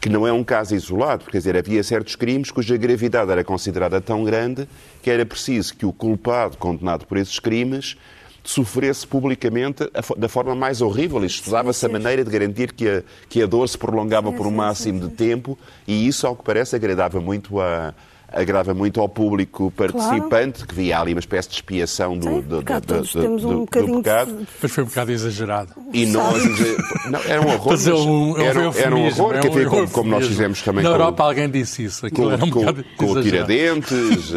[0.00, 3.42] que não é um caso isolado, porque quer dizer, havia certos crimes cuja gravidade era
[3.42, 4.68] considerada tão grande
[5.02, 7.96] que era preciso que o culpado condenado por esses crimes
[8.44, 11.22] sofresse publicamente da forma mais horrível.
[11.22, 14.50] E estudava-se a maneira de garantir que a, que a dor se prolongava por um
[14.50, 17.92] máximo de tempo, e isso, ao que parece, agradava muito a
[18.36, 20.68] agrava muito ao público participante, claro.
[20.68, 23.60] que via ali uma espécie de expiação do, Sim, do, do, todos do, temos um
[23.60, 24.36] bocadinho pecado.
[24.36, 24.46] De...
[24.62, 25.72] Mas foi um bocado exagerado.
[25.92, 26.42] E nós,
[27.10, 27.72] não, era um horror.
[27.72, 30.84] Mas um, era, era um horror, que havia como, como nós fizemos também.
[30.84, 32.10] Na Europa alguém disse isso.
[32.10, 32.64] Com, era um com,
[32.96, 34.36] com o tiradentes, uh,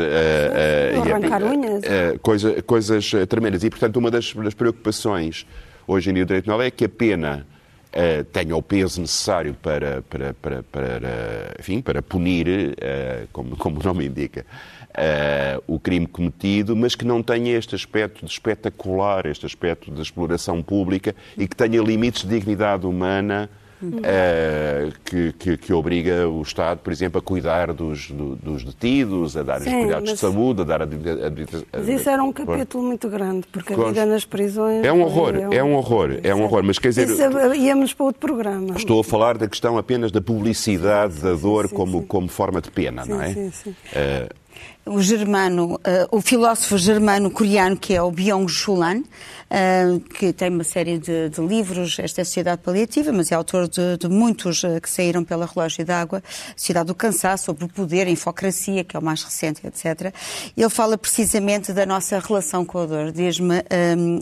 [0.98, 2.16] uh.
[2.16, 3.64] Uh, coisa, coisas tremendas.
[3.64, 5.46] E, portanto, uma das, das preocupações
[5.86, 7.46] hoje em dia do direito penal é que a pena
[7.94, 13.80] uh, tenha o peso necessário para, para, para, para, enfim, para punir, uh, como, como
[13.80, 14.46] o nome indica,
[14.90, 20.02] uh, o crime cometido, mas que não tenha este aspecto de espetacular, este aspecto de
[20.02, 23.50] exploração pública e que tenha limites de dignidade humana
[23.82, 29.38] uh, que, que, que, obriga o Estado, por exemplo, a cuidar dos, do, dos detidos,
[29.38, 32.32] a dar os cuidados de saúde, a dar a, a, a Mas isso era um
[32.32, 34.84] capítulo muito grande, porque a vida nas prisões.
[34.84, 36.64] É um horror, é um, é um horror, é um horror.
[36.64, 37.10] Mas quer dizer.
[37.10, 37.22] Isso,
[37.56, 38.76] íamos para outro programa.
[38.76, 42.06] Estou a falar da questão apenas da publicidade da dor sim, como, sim.
[42.06, 43.34] como forma de pena, sim, não é?
[43.34, 43.70] Sim, sim.
[43.70, 44.40] Uh,
[44.86, 45.80] o germano, uh,
[46.12, 51.42] o filósofo germano-coreano que é o Byung-Chul Han, uh, que tem uma série de, de,
[51.42, 55.24] livros, esta é a Sociedade Paliativa, mas é autor de, de muitos uh, que saíram
[55.24, 56.24] pela Relógio d'Água,
[56.56, 60.14] Sociedade do Cansaço, sobre o poder, a infocracia, que é o mais recente, etc.
[60.58, 63.12] Ele fala precisamente da nossa relação com a dor.
[63.12, 63.64] Diz-me,
[63.98, 64.20] um,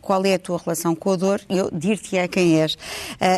[0.00, 2.74] qual é a tua relação com a dor, eu dir-te-é quem és.
[2.74, 2.78] Uh,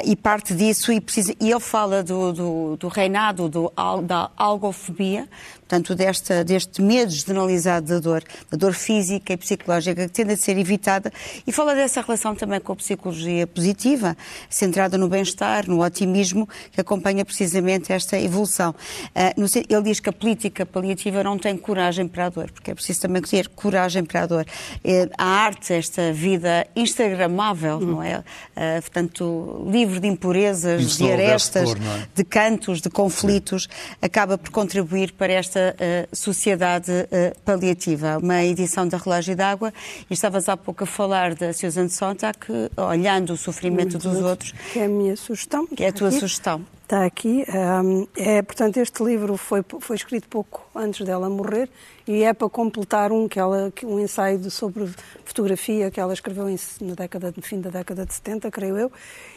[0.05, 3.73] e parte disso, e, precisa, e ele fala do, do, do reinado do,
[4.05, 5.29] da algofobia,
[5.69, 10.37] portanto, desta, deste medo generalizado da dor, da dor física e psicológica que tende a
[10.37, 11.13] ser evitada,
[11.47, 14.17] e fala dessa relação também com a psicologia positiva,
[14.49, 18.75] centrada no bem-estar, no otimismo, que acompanha precisamente esta evolução.
[19.15, 22.75] Uh, ele diz que a política paliativa não tem coragem para a dor, porque é
[22.75, 24.47] preciso também ter coragem para a dor.
[24.83, 27.87] Uh, a arte, esta vida instagramável, uhum.
[27.87, 28.19] não é?
[28.19, 32.09] Uh, portanto, livre de impurezas, de arestas, é?
[32.15, 33.69] de cantos, de conflitos,
[34.01, 39.73] acaba por contribuir para esta uh, Sociedade uh, Paliativa, uma edição da Relógio d'Água,
[40.09, 42.39] e estavas há pouco a falar da Susan Sontag,
[42.77, 44.53] olhando o sofrimento Muito dos outros.
[44.73, 45.67] Que é a minha sugestão.
[45.67, 46.21] Que é a tua aqui.
[46.21, 46.65] sugestão.
[46.89, 47.45] Está aqui.
[47.85, 51.69] Um, é, portanto, este livro foi, foi escrito pouco antes dela morrer
[52.07, 54.89] e é para completar um, que ela, um ensaio sobre
[55.23, 58.93] fotografia que ela escreveu em, na década, no fim da década de 70, creio eu.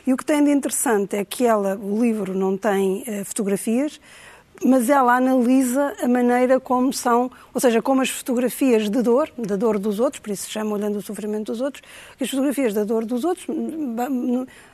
[0.08, 4.00] E o que tem de interessante é que ela, o livro não tem uh, fotografias,
[4.64, 9.56] mas ela analisa a maneira como são, ou seja, como as fotografias de dor, da
[9.56, 11.84] dor dos outros, por isso se chama Olhando o Sofrimento dos Outros,
[12.18, 13.48] que as fotografias da dor dos outros,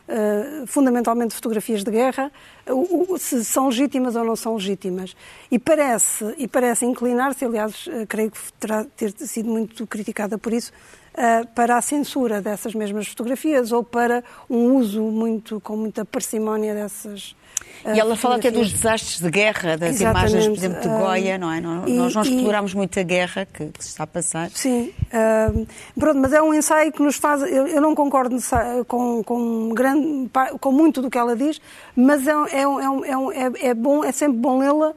[0.07, 2.31] eh, fundamentalmente fotografias de guerra,
[3.17, 5.15] se são legítimas ou não são legítimas.
[5.49, 10.51] E parece, e parece inclinar-se, aliás, eh, creio que terá ter sido muito criticada por
[10.51, 10.71] isso,
[11.13, 16.73] eh, para a censura dessas mesmas fotografias ou para um uso muito, com muita parcimónia
[16.73, 17.35] dessas
[17.86, 20.32] e ela fala até dos desastres de guerra, das Exatamente.
[20.34, 21.58] imagens, por exemplo, de Goya, não é?
[21.88, 22.76] E, Nós não exploramos e...
[22.76, 24.49] muito a guerra que, que, se está a passar.
[24.49, 27.41] Sim, uh, pronto, mas é um ensaio que nos faz.
[27.43, 28.38] Eu, eu não concordo
[28.88, 30.30] com, com, grande,
[30.60, 31.62] com muito do que ela diz,
[31.95, 34.93] mas é, é, é, é, é bom, é sempre bom lê-la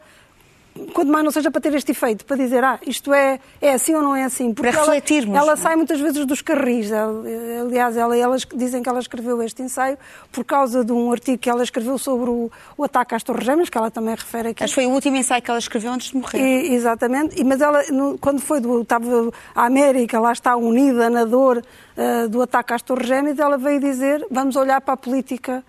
[0.92, 3.94] quando mais não seja para ter este efeito, para dizer, ah, isto é, é assim
[3.94, 4.54] ou não é assim.
[4.54, 5.36] Porque para refletirmos.
[5.36, 6.90] Ela, ela sai muitas vezes dos carris.
[6.90, 7.22] Ela,
[7.62, 9.98] aliás, ela, elas dizem que ela escreveu este ensaio
[10.30, 13.68] por causa de um artigo que ela escreveu sobre o, o ataque às Torres Gêmeas,
[13.68, 14.64] que ela também refere aqui.
[14.64, 16.38] Acho que foi o último ensaio que ela escreveu antes de morrer.
[16.38, 17.40] E, exatamente.
[17.40, 21.58] E, mas ela, no, quando foi do, estava a América, lá está unida na dor
[21.96, 25.64] uh, do ataque às Torres Gêmeas, ela veio dizer, vamos olhar para a política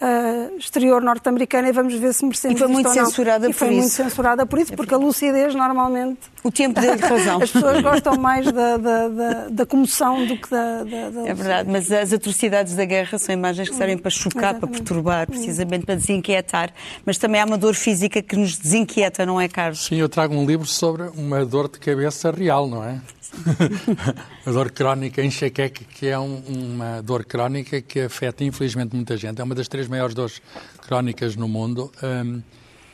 [0.00, 3.56] uh, exterior norte-americana e vamos ver se merecemos E foi muito censurada por isso.
[3.56, 6.18] E foi muito censurada por isso, porque a lucidez normalmente...
[6.42, 7.42] O tempo deu razão.
[7.42, 11.34] As pessoas gostam mais da, da, da, da comoção do que da, da, da, É
[11.34, 14.60] verdade, mas as atrocidades da guerra são imagens que servem para chocar, Exatamente.
[14.60, 16.72] para perturbar, precisamente para desinquietar.
[17.04, 19.86] Mas também há uma dor física que nos desinquieta, não é, Carlos?
[19.86, 23.00] Sim, eu trago um livro sobre uma dor de cabeça real, não é?
[24.46, 29.40] a dor crónica, enxaqueca, que é um, uma dor crónica que afeta infelizmente muita gente.
[29.40, 30.42] É uma das três maiores dores
[30.86, 31.90] crónicas no mundo.
[32.02, 32.42] Um, uh,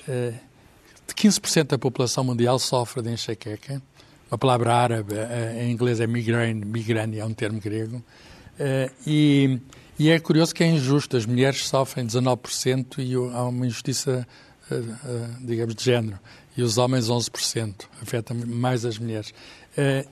[0.08, 0.34] eh,
[1.14, 3.82] 15% da população mundial sofre de enxaqueca.
[4.30, 7.96] Uma palavra árabe, uh, em inglês é migraine, migraine é um termo grego.
[7.96, 9.60] Uh, e,
[9.98, 11.16] e, é curioso que é injusto.
[11.16, 14.26] As mulheres sofrem 19% e há uma injustiça,
[15.40, 16.18] digamos, de género.
[16.56, 17.74] E os homens 11%.
[18.00, 19.32] Afeta mais as mulheres.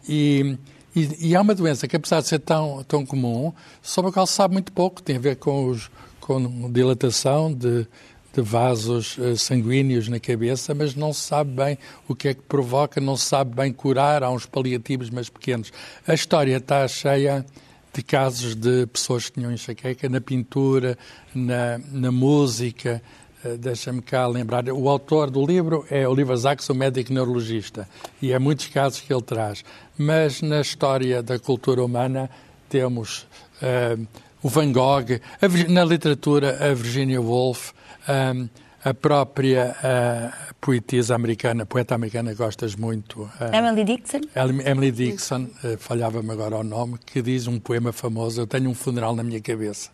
[0.08, 0.56] E,
[0.94, 4.26] e, e, há uma doença que, apesar de ser tão, tão comum, sobre a qual
[4.26, 5.88] se sabe muito pouco, tem a ver com, os,
[6.30, 7.84] com dilatação de,
[8.32, 12.42] de vasos uh, sanguíneos na cabeça, mas não se sabe bem o que é que
[12.42, 15.72] provoca, não se sabe bem curar, há uns paliativos, mas pequenos.
[16.06, 17.44] A história está cheia
[17.92, 20.96] de casos de pessoas que tinham enxaqueca na pintura,
[21.34, 23.02] na, na música,
[23.44, 27.88] eh, deixa-me cá lembrar, o autor do livro é Oliver Sacks, o médico neurologista,
[28.22, 29.64] e é muitos casos que ele traz.
[29.98, 32.30] Mas na história da cultura humana
[32.68, 33.26] temos
[33.60, 34.06] uh,
[34.42, 37.72] o Van Gogh, a, na literatura a Virginia Woolf,
[38.08, 38.48] um,
[38.82, 43.22] a própria uh, poetisa americana, poeta americana gostas muito.
[43.22, 44.20] Uh, Emily Dixon?
[44.64, 48.74] Emily Dixon, uh, falhava-me agora o nome, que diz um poema famoso, Eu tenho um
[48.74, 49.90] funeral na minha cabeça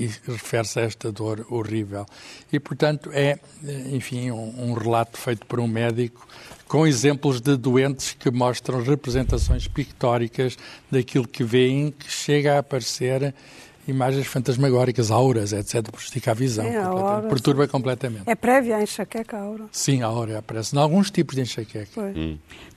[0.00, 2.06] e refere-se a esta dor horrível.
[2.50, 3.38] E, portanto, é,
[3.92, 6.26] enfim, um, um, relato feito por um médico
[6.66, 10.56] com exemplos de doentes que mostram representações pictóricas
[10.90, 13.34] daquilo que veem, que chega a aparecer
[13.86, 18.22] imagens fantasmagóricas, auras, etc., prejudica a visão, É, a aura, perturba completamente.
[18.26, 19.64] É prévia à enxaqueca, a aura.
[19.72, 21.88] Sim, a aura aparece em alguns tipos de enxaqueca.
[21.94, 22.14] Pois.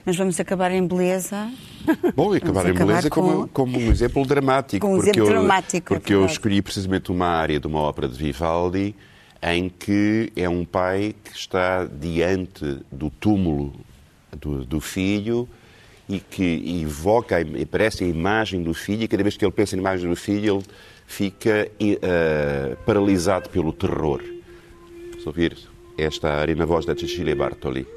[0.06, 1.52] Mas vamos acabar em beleza.
[2.16, 4.86] Bom, e acabar em acabar beleza com- como, como um exemplo dramático.
[4.86, 6.34] Com um porque exemplo eu, dramático, é Porque eu verdade.
[6.34, 8.96] escolhi precisamente uma área de uma ópera de Vivaldi
[9.44, 13.74] em que é um pai que está diante do túmulo
[14.40, 15.48] do, do filho
[16.10, 19.76] e que evoca, e parece a imagem do filho e cada vez que ele pensa
[19.76, 20.66] na imagem do filho ele
[21.06, 24.22] fica eh, paralisado pelo terror.
[25.12, 25.58] Vamos ouvir
[25.98, 27.88] esta área na voz da Cecilia Bartoli.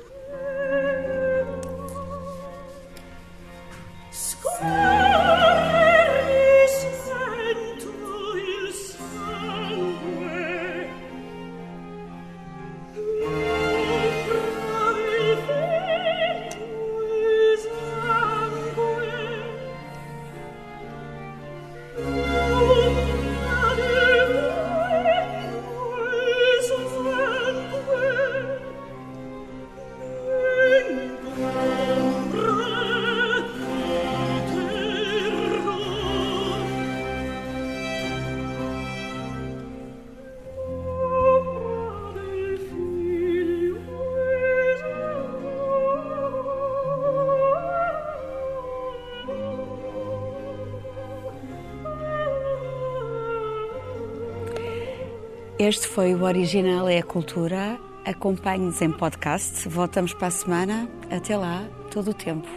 [55.69, 57.79] Este foi o Original é a Cultura.
[58.03, 59.69] Acompanhe-nos em podcast.
[59.69, 60.89] Voltamos para a semana.
[61.11, 62.49] Até lá, todo o tempo.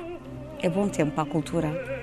[0.61, 2.00] É bom tempo para a cultura.